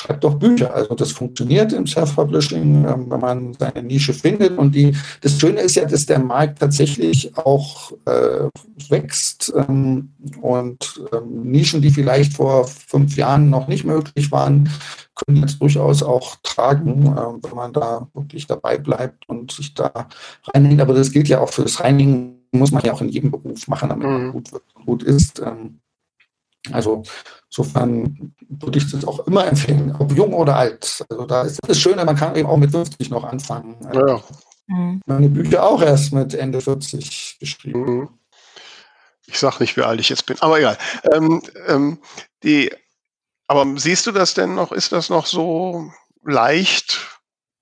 [0.00, 0.74] schreibt doch Bücher.
[0.74, 4.56] Also das funktioniert im Self-Publishing, ähm, wenn man seine Nische findet.
[4.56, 8.48] Und die, das Schöne ist ja, dass der Markt tatsächlich auch äh,
[8.88, 14.70] wächst ähm, und ähm, Nischen, die vielleicht vor fünf Jahren noch nicht möglich waren,
[15.14, 20.08] können jetzt durchaus auch tragen, äh, wenn man da wirklich dabei bleibt und sich da
[20.54, 20.80] reinhängt.
[20.80, 23.68] Aber das gilt ja auch für das Reinigen, muss man ja auch in jedem Beruf
[23.68, 24.32] machen, damit man mhm.
[24.32, 24.50] gut,
[24.86, 25.40] gut ist.
[25.40, 25.80] Ähm,
[26.72, 27.02] also
[27.48, 31.04] insofern würde ich das auch immer empfehlen, ob jung oder alt.
[31.08, 33.76] Also da ist das Schöne, man kann eben auch mit 50 noch anfangen.
[33.86, 34.22] Also ja.
[34.66, 35.00] Mhm.
[35.06, 37.84] Meine Bücher auch erst mit Ende 40 geschrieben.
[37.84, 38.08] Mhm.
[39.26, 40.76] Ich sage nicht, wie alt ich jetzt bin, aber egal.
[41.12, 41.98] Ähm, ähm,
[42.42, 42.72] die,
[43.46, 44.72] aber siehst du das denn noch?
[44.72, 45.90] Ist das noch so
[46.24, 47.20] leicht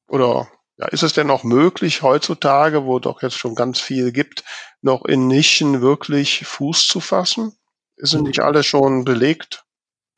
[0.09, 4.45] oder ja, ist es denn noch möglich heutzutage, wo doch jetzt schon ganz viel gibt,
[4.81, 7.58] noch in Nischen wirklich Fuß zu fassen?
[7.99, 9.65] Ist nicht alles schon belegt?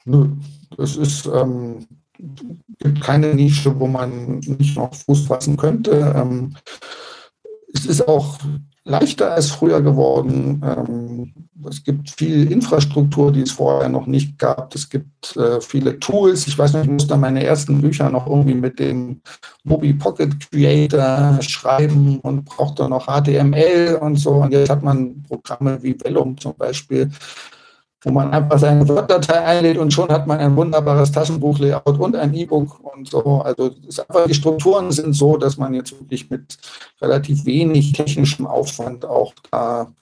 [0.04, 0.28] Nö,
[0.78, 1.86] es ist, ähm,
[2.78, 6.14] gibt keine Nische, wo man nicht noch Fuß fassen könnte.
[6.16, 6.56] Ähm,
[7.72, 8.38] es ist auch
[8.84, 10.62] leichter als früher geworden.
[10.64, 11.32] Ähm,
[11.68, 14.74] es gibt viel Infrastruktur, die es vorher noch nicht gab.
[14.74, 16.46] Es gibt äh, viele Tools.
[16.46, 19.20] Ich weiß nicht, ich musste meine ersten Bücher noch irgendwie mit dem
[19.64, 24.32] Mobi Pocket Creator schreiben und brauchte noch HTML und so.
[24.32, 27.10] Und jetzt hat man Programme wie Vellum zum Beispiel,
[28.02, 32.32] wo man einfach seine Word-Datei einlädt und schon hat man ein wunderbares Taschenbuch-Layout und ein
[32.34, 33.42] E-Book und so.
[33.42, 36.56] Also einfach, die Strukturen sind so, dass man jetzt wirklich mit
[37.00, 39.92] relativ wenig technischem Aufwand auch da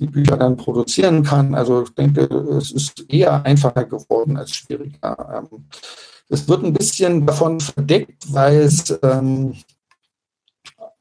[0.00, 1.54] die Bücher dann produzieren kann.
[1.54, 2.22] Also ich denke,
[2.56, 5.44] es ist eher einfacher geworden als schwieriger.
[5.52, 5.66] Ähm,
[6.28, 9.54] es wird ein bisschen davon verdeckt, weil es ähm,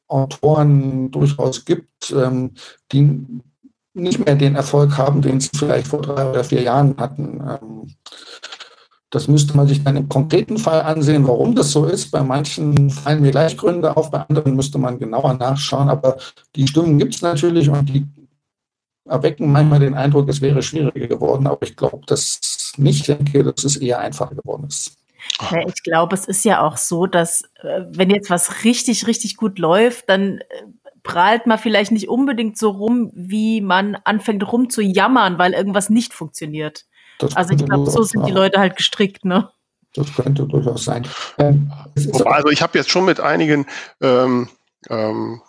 [0.07, 2.51] Autoren durchaus gibt, ähm,
[2.91, 3.25] die
[3.93, 7.41] nicht mehr den Erfolg haben, den sie vielleicht vor drei oder vier Jahren hatten.
[7.41, 7.95] Ähm,
[9.10, 12.12] das müsste man sich dann im konkreten Fall ansehen, warum das so ist.
[12.12, 15.89] Bei manchen fallen mir gleich Gründe auf, bei anderen müsste man genauer nachschauen.
[15.89, 16.17] Aber
[16.56, 18.06] die Stimmen gibt es natürlich und die
[19.06, 21.47] erwecken manchmal den Eindruck, es wäre schwieriger geworden.
[21.47, 23.10] Aber ich glaube das nicht.
[23.10, 24.95] Ich denke, dass es eher einfacher geworden ist.
[25.52, 29.38] Ja, ich glaube, es ist ja auch so, dass äh, wenn jetzt was richtig, richtig
[29.38, 30.43] gut läuft, dann äh,
[31.03, 36.85] prahlt man vielleicht nicht unbedingt so rum, wie man anfängt rumzujammern, weil irgendwas nicht funktioniert.
[37.19, 39.49] Das also ich glaube, so sind die Leute halt gestrickt, ne?
[39.93, 41.07] Das könnte durchaus sein.
[41.38, 41.71] Ähm,
[42.25, 43.65] also ich habe jetzt schon mit einigen
[44.01, 44.49] ähm,
[44.89, 45.41] ähm,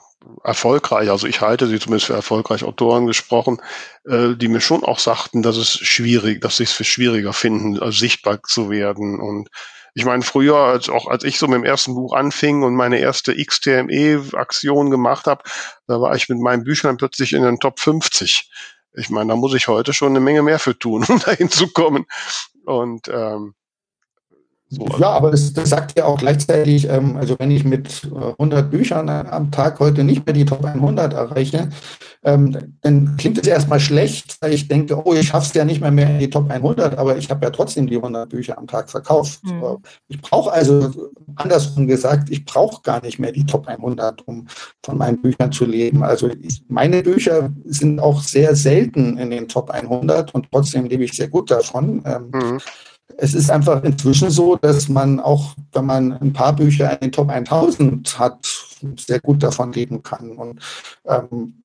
[0.42, 3.60] erfolgreich, also ich halte sie zumindest für erfolgreich Autoren gesprochen,
[4.04, 7.78] äh, die mir schon auch sagten, dass es schwierig, dass sie es für schwieriger finden,
[7.78, 9.48] also sichtbar zu werden und
[9.94, 12.98] ich meine, früher, als auch als ich so mit dem ersten Buch anfing und meine
[12.98, 15.42] erste XTME-Aktion gemacht habe,
[15.86, 18.50] da war ich mit meinen Büchern plötzlich in den Top 50.
[18.94, 21.68] Ich meine, da muss ich heute schon eine Menge mehr für tun, um dahin zu
[21.68, 22.06] kommen.
[22.64, 23.54] Und ähm,
[24.72, 24.86] so.
[24.98, 28.62] Ja, aber das, das, sagt ja auch gleichzeitig, ähm, also wenn ich mit 100 äh,
[28.68, 31.70] Büchern am Tag heute nicht mehr die Top 100 erreiche,
[32.22, 35.80] ähm, dann klingt es erstmal schlecht, weil ich denke, oh, ich schaffe es ja nicht
[35.80, 38.68] mehr, mehr in die Top 100, aber ich habe ja trotzdem die 100 Bücher am
[38.68, 39.40] Tag verkauft.
[39.42, 39.78] Mhm.
[40.06, 44.46] Ich brauche also, andersrum gesagt, ich brauche gar nicht mehr die Top 100, um
[44.84, 46.04] von meinen Büchern zu leben.
[46.04, 51.02] Also ich, meine Bücher sind auch sehr selten in den Top 100 und trotzdem lebe
[51.02, 52.02] ich sehr gut davon.
[52.04, 52.60] Ähm, mhm
[53.18, 57.12] es ist einfach inzwischen so, dass man auch, wenn man ein paar Bücher in den
[57.12, 58.46] Top 1000 hat,
[58.96, 60.32] sehr gut davon leben kann.
[60.32, 60.60] Und
[61.06, 61.62] ähm,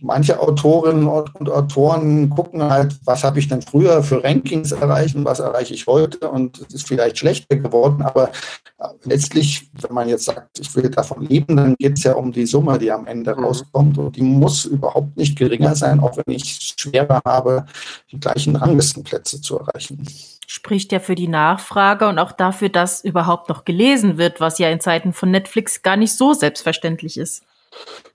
[0.00, 5.24] manche Autorinnen und Autoren gucken halt, was habe ich denn früher für Rankings erreicht und
[5.24, 8.30] was erreiche ich heute und es ist vielleicht schlechter geworden, aber
[8.78, 12.32] äh, letztlich, wenn man jetzt sagt, ich will davon leben, dann geht es ja um
[12.32, 13.44] die Summe, die am Ende mhm.
[13.44, 17.66] rauskommt und die muss überhaupt nicht geringer sein, auch wenn ich schwerer habe,
[18.10, 20.04] die gleichen Ranglistenplätze zu erreichen
[20.50, 24.70] spricht ja für die Nachfrage und auch dafür, dass überhaupt noch gelesen wird, was ja
[24.70, 27.42] in Zeiten von Netflix gar nicht so selbstverständlich ist.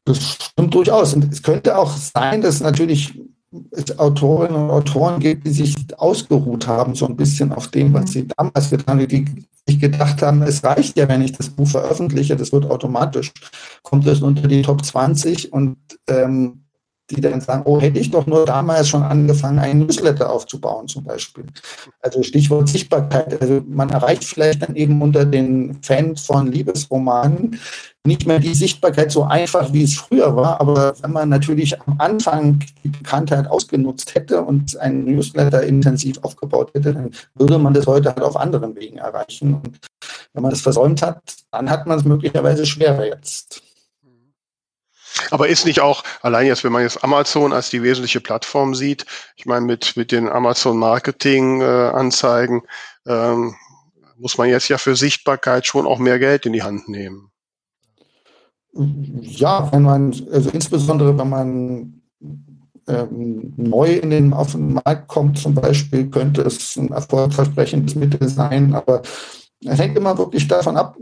[0.06, 1.14] Das stimmt durchaus.
[1.14, 3.20] Und es könnte auch sein, dass natürlich
[3.72, 8.12] es Autorinnen und Autoren gibt, die sich ausgeruht haben, so ein bisschen auf dem, was
[8.12, 9.26] sie damals getan haben, die
[9.68, 13.32] sich gedacht haben, es reicht ja, wenn ich das Buch veröffentliche, das wird automatisch,
[13.84, 15.78] kommt es unter die Top 20 und
[16.10, 16.63] ähm,
[17.10, 21.04] die dann sagen, oh, hätte ich doch nur damals schon angefangen, einen Newsletter aufzubauen zum
[21.04, 21.46] Beispiel.
[22.02, 23.42] Also Stichwort Sichtbarkeit.
[23.42, 27.60] Also man erreicht vielleicht dann eben unter den Fans von Liebesromanen
[28.06, 30.60] nicht mehr die Sichtbarkeit so einfach, wie es früher war.
[30.60, 36.72] Aber wenn man natürlich am Anfang die Bekanntheit ausgenutzt hätte und einen Newsletter intensiv aufgebaut
[36.74, 39.56] hätte, dann würde man das heute halt auf anderen Wegen erreichen.
[39.56, 39.80] Und
[40.34, 43.62] wenn man das versäumt hat, dann hat man es möglicherweise schwerer jetzt.
[45.32, 49.06] Aber ist nicht auch, allein jetzt, wenn man jetzt Amazon als die wesentliche Plattform sieht,
[49.36, 52.64] ich meine, mit, mit den Amazon Marketing äh, Anzeigen,
[53.06, 53.56] ähm,
[54.18, 57.30] muss man jetzt ja für Sichtbarkeit schon auch mehr Geld in die Hand nehmen.
[58.74, 62.02] Ja, wenn man, also insbesondere wenn man
[62.88, 68.28] ähm, neu in den, auf den Markt kommt zum Beispiel, könnte es ein erfolgversprechendes Mittel
[68.28, 69.04] sein, aber
[69.64, 70.98] es hängt immer wirklich davon ab,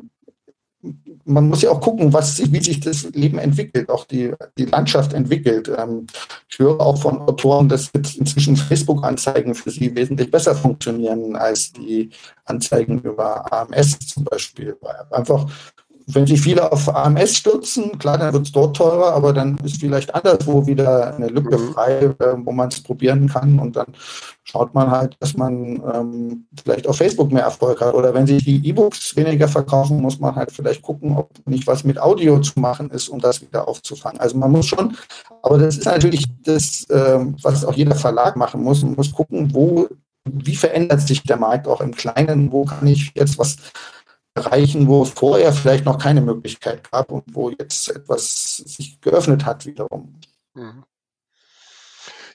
[1.25, 5.13] man muss ja auch gucken, was, wie sich das Leben entwickelt, auch die, die Landschaft
[5.13, 5.71] entwickelt.
[5.75, 6.07] Ähm,
[6.49, 11.71] ich höre auch von Autoren, dass jetzt inzwischen Facebook-Anzeigen für sie wesentlich besser funktionieren als
[11.71, 12.09] die
[12.45, 14.77] Anzeigen über AMS zum Beispiel.
[15.11, 15.47] Einfach
[16.13, 19.79] wenn sich viele auf AMS stürzen, klar, dann wird es dort teurer, aber dann ist
[19.79, 21.73] vielleicht anderswo wieder eine Lücke mhm.
[21.73, 23.87] frei, äh, wo man es probieren kann und dann
[24.43, 27.93] schaut man halt, dass man ähm, vielleicht auf Facebook mehr Erfolg hat.
[27.93, 31.83] Oder wenn sich die E-Books weniger verkaufen, muss man halt vielleicht gucken, ob nicht was
[31.83, 34.19] mit Audio zu machen ist, um das wieder aufzufangen.
[34.19, 34.97] Also man muss schon,
[35.43, 38.81] aber das ist natürlich das, äh, was auch jeder Verlag machen muss.
[38.81, 39.87] Man muss gucken, wo,
[40.25, 43.57] wie verändert sich der Markt auch im Kleinen, wo kann ich jetzt was
[44.33, 49.45] Bereichen, wo es vorher vielleicht noch keine Möglichkeit gab und wo jetzt etwas sich geöffnet
[49.45, 50.19] hat wiederum.
[50.53, 50.83] Mhm.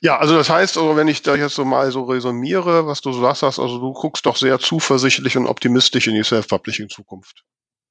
[0.03, 3.13] Ja, also das heißt, also wenn ich da jetzt so mal so resümiere, was du
[3.13, 7.45] so sagst, also du guckst doch sehr zuversichtlich und optimistisch in die Self-Publishing-Zukunft.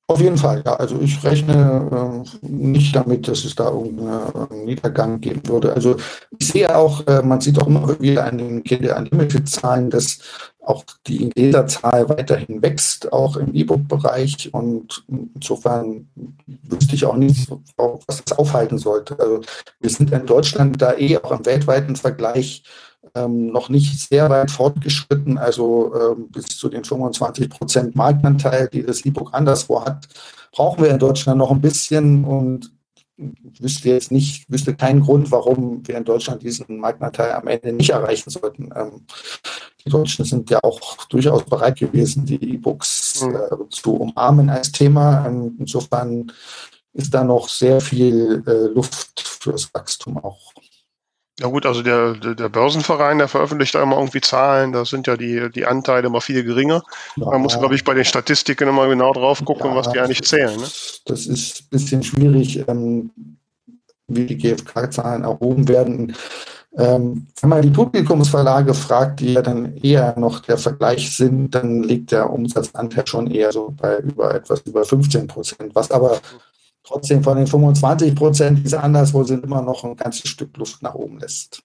[0.07, 0.75] Auf jeden Fall, ja.
[0.75, 5.73] Also ich rechne äh, nicht damit, dass es da irgendeinen äh, Niedergang geben würde.
[5.73, 5.95] Also
[6.37, 10.19] ich sehe auch, äh, man sieht auch immer wieder an den Kinder Unlimited-Zahlen, dass
[10.61, 14.53] auch die Leserzahl weiterhin wächst, auch im E-Book-Bereich.
[14.53, 16.07] Und insofern
[16.45, 19.19] wüsste ich auch nicht, was das aufhalten sollte.
[19.19, 19.41] Also
[19.79, 22.63] wir sind in Deutschland da eh auch im weltweiten Vergleich
[23.15, 28.83] ähm, noch nicht sehr weit fortgeschritten, also ähm, bis zu den 25 Prozent Marktanteil, die
[28.83, 30.07] das E-Book anderswo hat,
[30.51, 32.71] brauchen wir in Deutschland noch ein bisschen und
[33.17, 37.91] wüsste jetzt nicht, wüsste keinen Grund, warum wir in Deutschland diesen Marktanteil am Ende nicht
[37.91, 38.69] erreichen sollten.
[38.75, 39.05] Ähm,
[39.85, 43.35] die Deutschen sind ja auch durchaus bereit gewesen, die E-Books mhm.
[43.35, 45.25] äh, zu umarmen als Thema.
[45.27, 46.31] Ähm, insofern
[46.93, 50.53] ist da noch sehr viel äh, Luft fürs Wachstum auch.
[51.37, 55.17] Ja gut, also der, der Börsenverein, der veröffentlicht da immer irgendwie Zahlen, da sind ja
[55.17, 56.81] die, die Anteile immer viel geringer.
[57.17, 57.25] Ja.
[57.25, 60.23] Man muss, glaube ich, bei den Statistiken immer genau drauf gucken, ja, was die eigentlich
[60.23, 60.55] zählen.
[60.55, 60.67] Ne?
[61.05, 63.09] Das ist ein bisschen schwierig, ähm,
[64.07, 66.15] wie die GfK-Zahlen erhoben werden.
[66.77, 71.83] Ähm, wenn man die Publikumsverlage fragt, die ja dann eher noch der Vergleich sind, dann
[71.83, 76.19] liegt der Umsatzanteil schon eher so bei über etwas über 15 Prozent, was aber
[76.85, 80.93] trotzdem von den 25 Prozent, die anderswo sind, immer noch ein ganzes Stück Luft nach
[80.93, 81.61] oben lässt.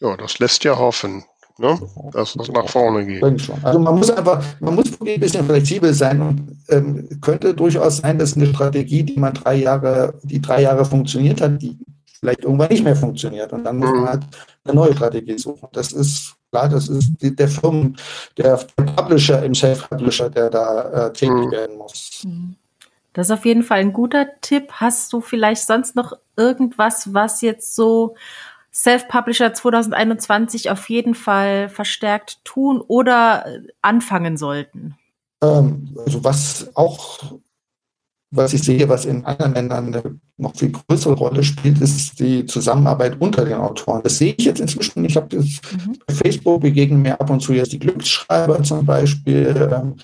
[0.00, 1.24] Ja, das lässt ja hoffen,
[1.58, 1.78] ne?
[2.12, 3.22] dass es nach vorne geht.
[3.62, 8.18] Also man muss einfach, man muss ein bisschen flexibel sein und ähm, könnte durchaus sein,
[8.18, 11.78] dass eine Strategie, die man drei Jahre, die drei Jahre funktioniert hat, die
[12.18, 13.52] vielleicht irgendwann nicht mehr funktioniert.
[13.52, 14.08] Und dann muss man mhm.
[14.08, 14.22] halt
[14.64, 15.68] eine neue Strategie suchen.
[15.72, 17.96] Das ist klar, das ist der Firmen,
[18.36, 18.58] der,
[18.96, 21.50] Publisher im Self-Publisher, der da äh, tätig mhm.
[21.50, 22.22] werden muss.
[22.24, 22.56] Mhm.
[23.16, 24.72] Das ist auf jeden Fall ein guter Tipp.
[24.72, 28.14] Hast du vielleicht sonst noch irgendwas, was jetzt so
[28.74, 33.46] Self-Publisher 2021 auf jeden Fall verstärkt tun oder
[33.80, 34.98] anfangen sollten?
[35.42, 37.38] Ähm, also was auch
[38.30, 42.44] was ich sehe, was in anderen Ländern eine noch viel größere Rolle spielt, ist die
[42.44, 44.02] Zusammenarbeit unter den Autoren.
[44.02, 45.04] Das sehe ich jetzt inzwischen.
[45.04, 45.96] Ich habe das mhm.
[46.06, 49.68] bei Facebook begegnen mir ab und zu jetzt die Glücksschreiber zum Beispiel.
[49.72, 49.94] Ähm,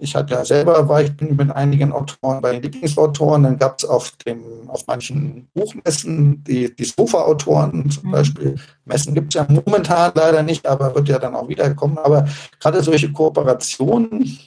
[0.00, 3.42] ich hatte ja selber war ich bin mit einigen Autoren bei den Lieblingsautoren.
[3.42, 8.12] Dann gab es auf dem auf manchen Buchmessen die, die Sofa-Autoren zum mhm.
[8.12, 8.54] Beispiel.
[8.84, 11.98] Messen gibt es ja momentan leider nicht, aber wird ja dann auch wiederkommen.
[11.98, 12.26] Aber
[12.60, 14.38] gerade solche Kooperationen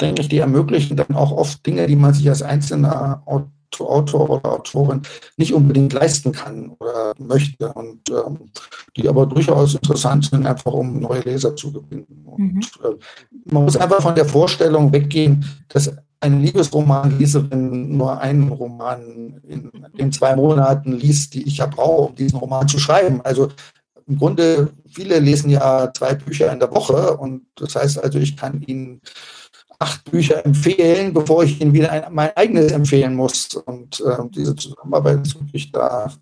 [0.00, 4.52] denke ich, die ermöglichen dann auch oft Dinge, die man sich als einzelner Autor oder
[4.52, 5.02] Autorin
[5.36, 8.50] nicht unbedingt leisten kann oder möchte und ähm,
[8.96, 12.24] die aber durchaus interessant sind, einfach um neue Leser zu gewinnen.
[12.24, 12.60] Und, mhm.
[12.82, 19.70] äh, man muss einfach von der Vorstellung weggehen, dass eine Liebesromanleserin nur einen Roman in,
[19.96, 23.20] in zwei Monaten liest, die ich ja brauche, um diesen Roman zu schreiben.
[23.22, 23.48] Also
[24.06, 28.36] im Grunde, viele lesen ja zwei Bücher in der Woche und das heißt also, ich
[28.36, 29.00] kann ihnen
[29.78, 33.54] acht Bücher empfehlen, bevor ich ihnen wieder ein, mein eigenes empfehlen muss.
[33.54, 36.12] Und äh, diese Zusammenarbeit ist wirklich da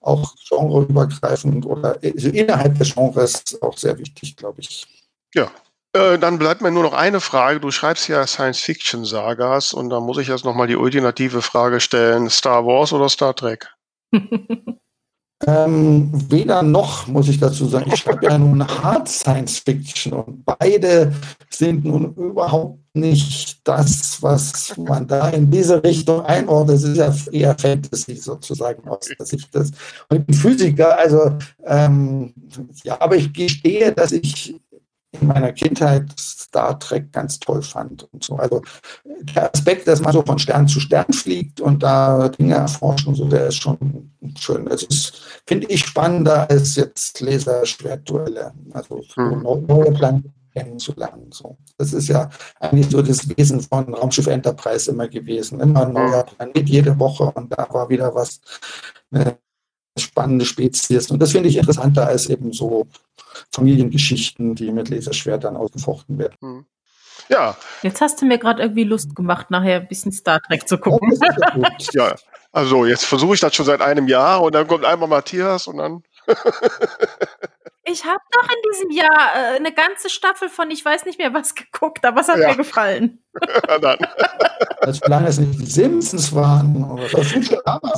[0.00, 4.86] auch genreübergreifend oder also innerhalb des Genres auch sehr wichtig, glaube ich.
[5.34, 5.50] Ja,
[5.92, 7.60] äh, dann bleibt mir nur noch eine Frage.
[7.60, 12.30] Du schreibst ja Science-Fiction-Sagas und da muss ich jetzt nochmal die ultimative Frage stellen.
[12.30, 13.68] Star Wars oder Star Trek?
[15.46, 17.90] Ähm, weder noch, muss ich dazu sagen.
[17.92, 21.12] Ich schreibe ja nun Hard Science Fiction und beide
[21.48, 26.78] sind nun überhaupt nicht das, was man da in diese Richtung einordnet.
[26.78, 29.70] Es ist ja eher Fantasy sozusagen aus der Sicht des.
[30.08, 31.32] Und ich bin Physiker, also
[31.64, 32.34] ähm,
[32.82, 34.56] ja, aber ich gestehe, dass ich
[35.12, 38.36] in meiner Kindheit Star Trek ganz toll fand und so.
[38.36, 38.62] Also
[39.04, 43.14] der Aspekt, dass man so von Stern zu Stern fliegt und da Dinge erforscht und
[43.14, 44.66] so, der ist schon schön.
[44.66, 48.52] Das ist, finde ich, spannender als jetzt Laserschwertduelle.
[48.72, 49.42] Also hm.
[49.42, 51.30] neue Planeten kennenzulernen.
[51.32, 51.56] So.
[51.76, 52.28] Das ist ja
[52.60, 55.60] eigentlich so das Wesen von Raumschiff Enterprise immer gewesen.
[55.60, 58.40] Immer ein neuer Planet jede Woche und da war wieder was,
[59.10, 59.38] eine
[59.98, 61.10] spannende Spezies.
[61.10, 62.86] Und das finde ich interessanter als eben so
[63.52, 66.36] Familiengeschichten, die mit Laserschwertern ausgefochten werden.
[66.40, 66.66] Hm.
[67.28, 67.56] Ja.
[67.82, 71.18] Jetzt hast du mir gerade irgendwie Lust gemacht, nachher ein bisschen Star Trek zu gucken.
[71.92, 72.14] ja,
[72.52, 75.78] also jetzt versuche ich das schon seit einem Jahr und dann kommt einmal Matthias und
[75.78, 76.02] dann.
[77.84, 81.34] ich habe doch in diesem Jahr äh, eine ganze Staffel von ich weiß nicht mehr
[81.34, 82.48] was geguckt, aber es hat ja.
[82.48, 83.22] mir gefallen.
[83.82, 83.98] dann.
[84.80, 87.92] Als lange es nicht die Simpsons waren oder Futurama.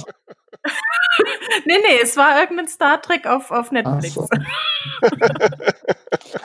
[1.67, 4.17] nee, nee, es war irgendein Star Trek auf, auf Netflix.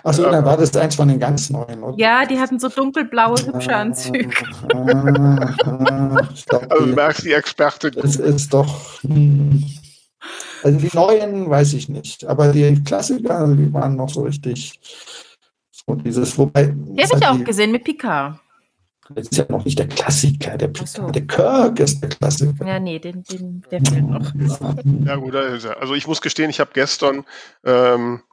[0.03, 1.97] Achso, Ach dann war das eins von den ganz neuen, oder?
[1.97, 4.29] Ja, die hatten so dunkelblaue, hübsche Anzüge.
[6.45, 7.91] glaub, also, du merkst die Experte.
[7.91, 9.01] Das ist doch.
[9.03, 9.63] Hm.
[10.63, 14.79] Also, die neuen weiß ich nicht, aber die Klassiker, die waren noch so richtig.
[15.71, 16.73] So dieses, wobei.
[16.73, 18.39] Die habe ich auch gesehen mit Picard.
[19.09, 21.09] Das ist ja noch nicht der Klassiker, der, so.
[21.11, 22.65] der Kirk ist der Klassiker.
[22.65, 24.33] Ja, nee, den, den, der fehlt noch.
[25.05, 27.23] Ja, gut, also ich muss gestehen, ich habe gestern
[27.63, 28.23] ähm,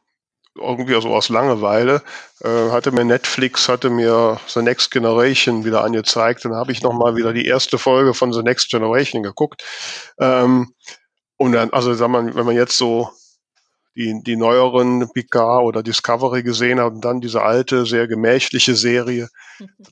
[0.55, 2.03] irgendwie so aus Langeweile,
[2.41, 6.45] äh, hatte mir Netflix, hatte mir The Next Generation wieder angezeigt.
[6.45, 9.63] Dann habe ich nochmal wieder die erste Folge von The Next Generation geguckt.
[10.19, 10.75] Ähm,
[11.37, 13.11] und dann, also sag mal, wenn man jetzt so
[13.95, 19.29] die, die neueren Picard oder Discovery gesehen hat und dann diese alte, sehr gemächliche Serie,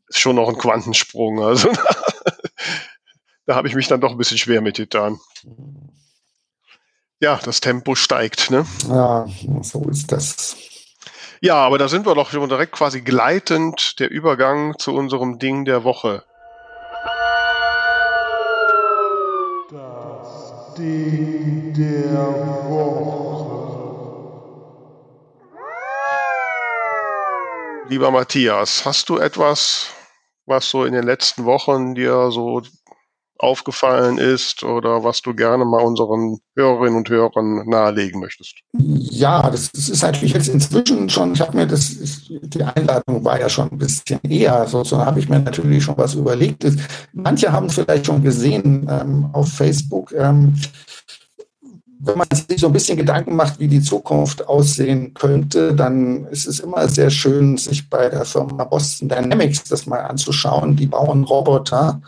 [0.08, 1.42] ist schon noch ein Quantensprung.
[1.42, 1.70] Also
[3.46, 5.18] da habe ich mich dann doch ein bisschen schwer mitgetan.
[7.20, 8.64] Ja, das Tempo steigt, ne?
[8.88, 9.26] Ja,
[9.62, 10.56] so ist das.
[11.42, 15.64] Ja, aber da sind wir doch schon direkt quasi gleitend der Übergang zu unserem Ding
[15.64, 16.22] der Woche.
[19.70, 22.59] Das Ding der Woche.
[27.90, 29.88] Lieber Matthias, hast du etwas,
[30.46, 32.62] was so in den letzten Wochen dir so
[33.36, 38.60] aufgefallen ist oder was du gerne mal unseren Hörerinnen und Hörern nahelegen möchtest?
[38.78, 41.96] Ja, das, das ist natürlich jetzt inzwischen schon, ich habe mir das,
[42.28, 45.98] die Einladung war ja schon ein bisschen eher, so, so habe ich mir natürlich schon
[45.98, 46.64] was überlegt.
[47.12, 50.12] Manche haben es vielleicht schon gesehen ähm, auf Facebook.
[50.12, 50.54] Ähm,
[52.02, 56.46] wenn man sich so ein bisschen Gedanken macht, wie die Zukunft aussehen könnte, dann ist
[56.46, 60.76] es immer sehr schön, sich bei der Firma Boston Dynamics das mal anzuschauen.
[60.76, 62.00] Die bauen Roboter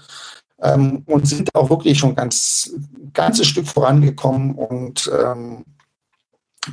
[0.63, 2.73] ähm, und sind auch wirklich schon ganz
[3.13, 4.55] ganzes Stück vorangekommen.
[4.55, 5.65] Und ähm,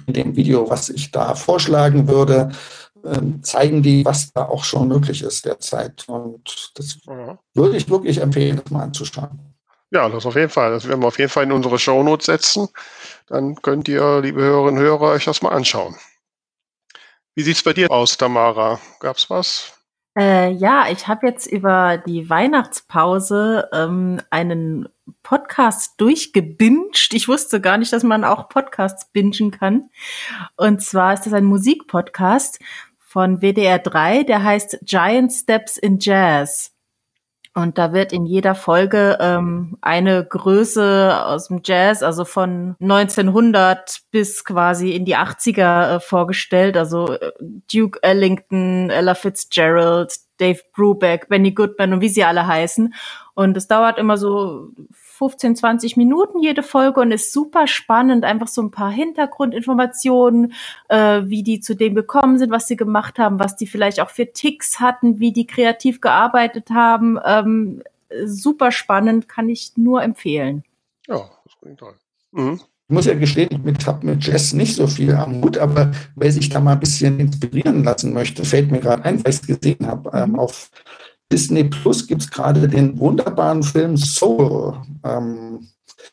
[0.06, 2.52] in dem Video, was ich da vorschlagen würde,
[3.04, 6.08] ähm, zeigen die, was da auch schon möglich ist derzeit.
[6.08, 7.38] Und das mhm.
[7.54, 9.49] würde ich wirklich empfehlen, das mal anzuschauen.
[9.92, 10.72] Ja, das auf jeden Fall.
[10.72, 12.70] Das werden wir auf jeden Fall in unsere Shownotes setzen.
[13.28, 15.96] Dann könnt ihr, liebe Hörerinnen und Hörer, euch das mal anschauen.
[17.36, 18.80] Wie sieht es bei dir aus, Tamara?
[19.00, 19.74] Gab's was?
[20.18, 24.90] Äh, ja, ich habe jetzt über die Weihnachtspause ähm, einen
[25.24, 27.14] Podcast durchgebinged.
[27.14, 29.90] Ich wusste gar nicht, dass man auch Podcasts bingen kann.
[30.56, 32.60] Und zwar ist das ein Musikpodcast
[33.00, 36.74] von WDR 3, der heißt Giant Steps in Jazz.
[37.60, 44.00] Und da wird in jeder Folge ähm, eine Größe aus dem Jazz, also von 1900
[44.12, 46.78] bis quasi in die 80er äh, vorgestellt.
[46.78, 52.94] Also äh, Duke Ellington, Ella Fitzgerald, Dave Brubeck, Benny Goodman und wie sie alle heißen.
[53.34, 54.70] Und es dauert immer so
[55.20, 58.24] 15, 20 Minuten jede Folge und ist super spannend.
[58.24, 60.54] Einfach so ein paar Hintergrundinformationen,
[60.88, 64.10] äh, wie die zu dem gekommen sind, was sie gemacht haben, was die vielleicht auch
[64.10, 67.20] für Ticks hatten, wie die kreativ gearbeitet haben.
[67.26, 67.84] Ähm,
[68.24, 70.64] super spannend, kann ich nur empfehlen.
[71.06, 71.96] Ja, das klingt toll.
[72.32, 72.62] Mhm.
[72.88, 76.32] Ich muss ja gestehen, ich habe mit Jazz nicht so viel am Hut, aber wer
[76.32, 79.48] sich da mal ein bisschen inspirieren lassen möchte, fällt mir gerade ein, weil ich es
[79.48, 80.72] gesehen habe, ähm, auf
[81.32, 85.68] Disney Plus gibt es gerade den wunderbaren Film Soul, ähm,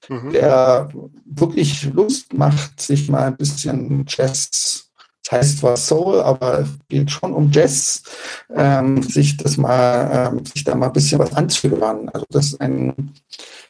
[0.08, 0.30] mhm.
[0.32, 0.88] der
[1.24, 4.86] wirklich Lust macht, sich mal ein bisschen Jazz
[5.26, 8.02] das heißt zwar Soul, aber es geht schon um Jazz,
[8.54, 12.08] ähm, sich das mal, ähm, sich da mal ein bisschen was anzuhören.
[12.10, 13.12] Also das ist ein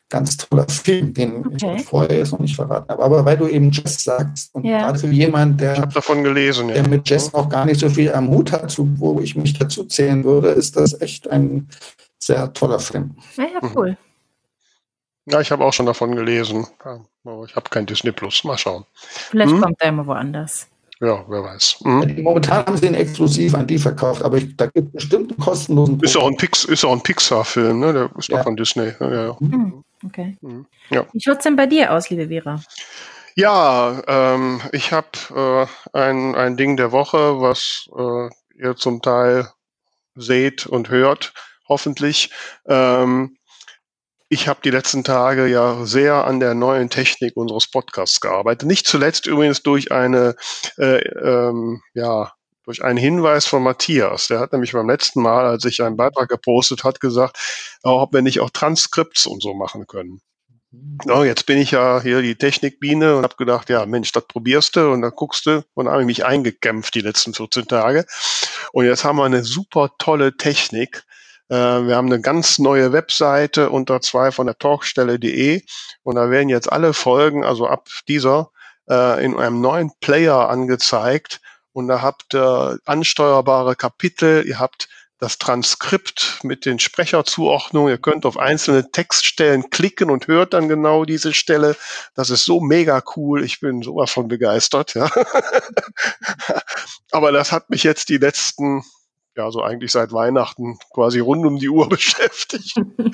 [0.08, 1.76] ganz toller Film, den okay.
[1.76, 3.02] ich vorher jetzt noch nicht verraten habe.
[3.02, 4.78] Aber weil du eben Jazz sagst und ja.
[4.78, 8.28] gerade für jemanden, der, davon gelesen, der mit Jazz noch gar nicht so viel am
[8.28, 11.68] Hut hat, wo ich mich dazu zählen würde, ist das echt ein
[12.18, 13.16] sehr toller Film.
[13.36, 13.96] Ja, ja cool.
[15.28, 16.66] Ja, ich habe auch schon davon gelesen.
[17.24, 18.44] Aber ich habe kein Disney Plus.
[18.44, 18.84] Mal schauen.
[18.94, 19.60] Vielleicht hm?
[19.60, 20.68] kommt er immer woanders.
[21.00, 21.80] Ja, wer weiß.
[21.84, 22.22] Mhm.
[22.22, 25.40] Momentan haben sie ihn exklusiv an die verkauft, aber ich, da gibt es bestimmt einen
[25.40, 26.00] kostenlosen.
[26.00, 27.92] Ist auch ein, Pix, ist auch ein Pixar-Film, ne?
[27.92, 28.38] Der ist ja.
[28.38, 28.92] doch von Disney.
[28.98, 29.36] Ja, ja.
[29.38, 29.84] Mhm.
[30.04, 30.36] Okay.
[30.40, 30.66] Mhm.
[30.90, 31.06] Ja.
[31.12, 32.60] Wie schaut es denn bei dir aus, liebe Vera?
[33.34, 39.48] Ja, ähm, ich habe äh, ein, ein Ding der Woche, was äh, ihr zum Teil
[40.14, 41.34] seht und hört,
[41.68, 42.30] hoffentlich.
[42.66, 43.36] Ähm,
[44.28, 48.66] ich habe die letzten Tage ja sehr an der neuen Technik unseres Podcasts gearbeitet.
[48.66, 50.34] Nicht zuletzt übrigens durch eine,
[50.78, 52.32] äh, ähm, ja,
[52.66, 54.26] durch einen Hinweis von Matthias.
[54.28, 57.38] Der hat nämlich beim letzten Mal, als ich einen Beitrag gepostet hat, gesagt,
[57.82, 60.20] ob wir nicht auch Transkripts und so machen können.
[61.06, 64.76] Ja, jetzt bin ich ja hier die Technikbiene und habe gedacht, ja Mensch, das probierst
[64.76, 68.04] du und dann guckst du und habe mich eingekämpft die letzten 14 Tage.
[68.72, 71.04] Und jetzt haben wir eine super tolle Technik,
[71.48, 75.62] äh, wir haben eine ganz neue Webseite unter zwei von der Talkstelle.de
[76.02, 78.50] und da werden jetzt alle Folgen, also ab dieser,
[78.90, 81.40] äh, in einem neuen Player angezeigt
[81.76, 87.90] und da habt ihr ansteuerbare Kapitel, ihr habt das Transkript mit den Sprecherzuordnungen.
[87.90, 91.76] Ihr könnt auf einzelne Textstellen klicken und hört dann genau diese Stelle.
[92.14, 93.44] Das ist so mega cool.
[93.44, 94.94] Ich bin sowas von begeistert.
[94.94, 95.10] Ja.
[97.10, 98.82] Aber das hat mich jetzt die letzten
[99.36, 102.74] ja, so eigentlich seit Weihnachten quasi rund um die Uhr beschäftigt.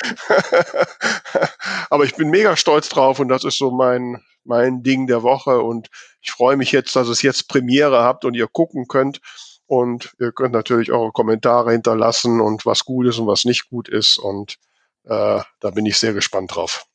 [1.91, 5.61] Aber ich bin mega stolz drauf und das ist so mein, mein Ding der Woche
[5.61, 5.89] und
[6.21, 9.21] ich freue mich jetzt, dass es jetzt Premiere habt und ihr gucken könnt.
[9.67, 13.89] Und ihr könnt natürlich eure Kommentare hinterlassen und was gut ist und was nicht gut
[13.89, 14.19] ist.
[14.19, 14.57] Und
[15.05, 16.87] äh, da bin ich sehr gespannt drauf.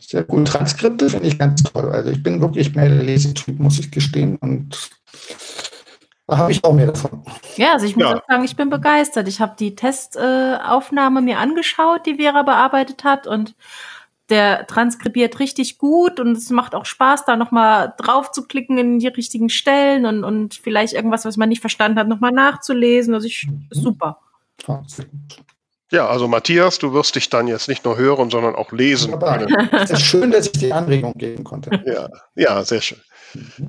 [0.00, 0.46] Sehr gut.
[0.46, 1.90] Transkripte finde ich ganz toll.
[1.90, 4.36] Also ich bin wirklich mehr der Lesetyp, muss ich gestehen.
[4.36, 4.90] Und
[6.26, 7.24] da habe ich auch mehr davon.
[7.56, 8.22] Ja, also ich muss ja.
[8.28, 9.28] sagen, ich bin begeistert.
[9.28, 13.54] Ich habe die Testaufnahme äh, mir angeschaut, die Vera bearbeitet hat und
[14.28, 18.98] der transkribiert richtig gut und es macht auch Spaß, da nochmal drauf zu klicken in
[18.98, 23.14] die richtigen Stellen und, und vielleicht irgendwas, was man nicht verstanden hat, nochmal nachzulesen.
[23.14, 23.68] Also ich, mhm.
[23.70, 24.18] super.
[25.92, 29.46] Ja, also Matthias, du wirst dich dann jetzt nicht nur hören, sondern auch lesen können.
[29.72, 31.70] Es ist schön, dass ich die Anregung geben konnte.
[31.86, 32.98] Ja, ja, sehr schön.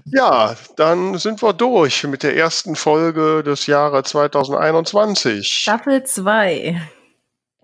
[0.05, 5.47] Ja, dann sind wir durch mit der ersten Folge des Jahres 2021.
[5.47, 6.82] Staffel 2.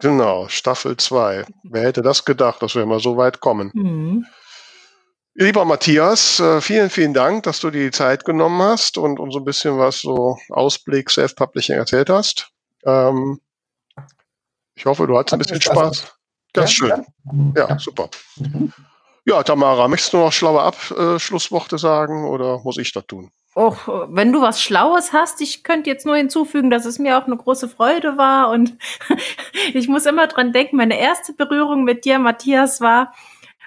[0.03, 1.45] Genau, Staffel 2.
[1.63, 3.71] Wer hätte das gedacht, dass wir mal so weit kommen?
[3.73, 4.25] Mhm.
[5.33, 9.33] Lieber Matthias, äh, vielen, vielen Dank, dass du dir die Zeit genommen hast und uns
[9.33, 12.49] ein bisschen was so Ausblick Self-Publishing erzählt hast.
[12.85, 13.39] Ähm,
[14.75, 16.13] ich hoffe, du hattest ein bisschen Spaß.
[16.51, 17.05] Ganz schön.
[17.55, 18.09] Ja, super.
[18.35, 18.73] Mhm.
[19.25, 23.31] Ja, Tamara, möchtest du noch schlaue Abschlussworte sagen oder muss ich das tun?
[23.55, 27.27] Och, wenn du was Schlaues hast, ich könnte jetzt nur hinzufügen, dass es mir auch
[27.27, 28.75] eine große Freude war und
[29.73, 33.13] ich muss immer dran denken, meine erste Berührung mit dir, Matthias, war,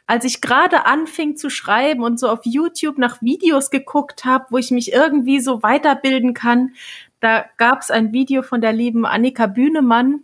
[0.08, 4.58] als ich gerade anfing zu schreiben und so auf YouTube nach Videos geguckt habe, wo
[4.58, 6.72] ich mich irgendwie so weiterbilden kann,
[7.20, 10.22] da gab es ein Video von der lieben Annika Bühnemann,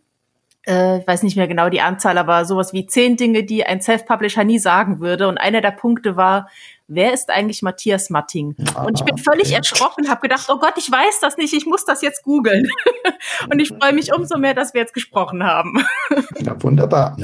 [0.66, 3.80] äh, ich weiß nicht mehr genau die Anzahl, aber sowas wie zehn Dinge, die ein
[3.80, 5.28] Self-Publisher nie sagen würde.
[5.28, 6.48] Und einer der Punkte war,
[6.86, 8.54] wer ist eigentlich Matthias Matting?
[8.84, 11.84] Und ich bin völlig erschrocken, habe gedacht, oh Gott, ich weiß das nicht, ich muss
[11.84, 12.68] das jetzt googeln.
[13.50, 15.84] Und ich freue mich umso mehr, dass wir jetzt gesprochen haben.
[16.40, 17.16] Ja, wunderbar.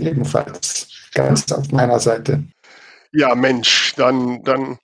[0.00, 2.44] Ebenfalls ganz auf meiner Seite.
[3.12, 4.78] Ja, Mensch, dann, dann,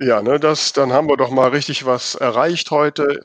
[0.00, 3.22] ja, ne, das, dann haben wir doch mal richtig was erreicht heute.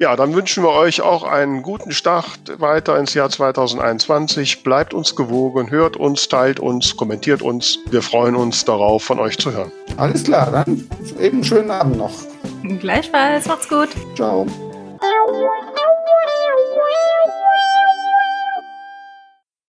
[0.00, 4.62] Ja, dann wünschen wir euch auch einen guten Start weiter ins Jahr 2021.
[4.62, 7.78] Bleibt uns gewogen, hört uns, teilt uns, kommentiert uns.
[7.90, 9.70] Wir freuen uns darauf, von euch zu hören.
[9.98, 10.88] Alles klar, dann
[11.20, 12.14] eben schönen Abend noch.
[12.78, 13.90] Gleichfalls, macht's gut.
[14.14, 14.46] Ciao.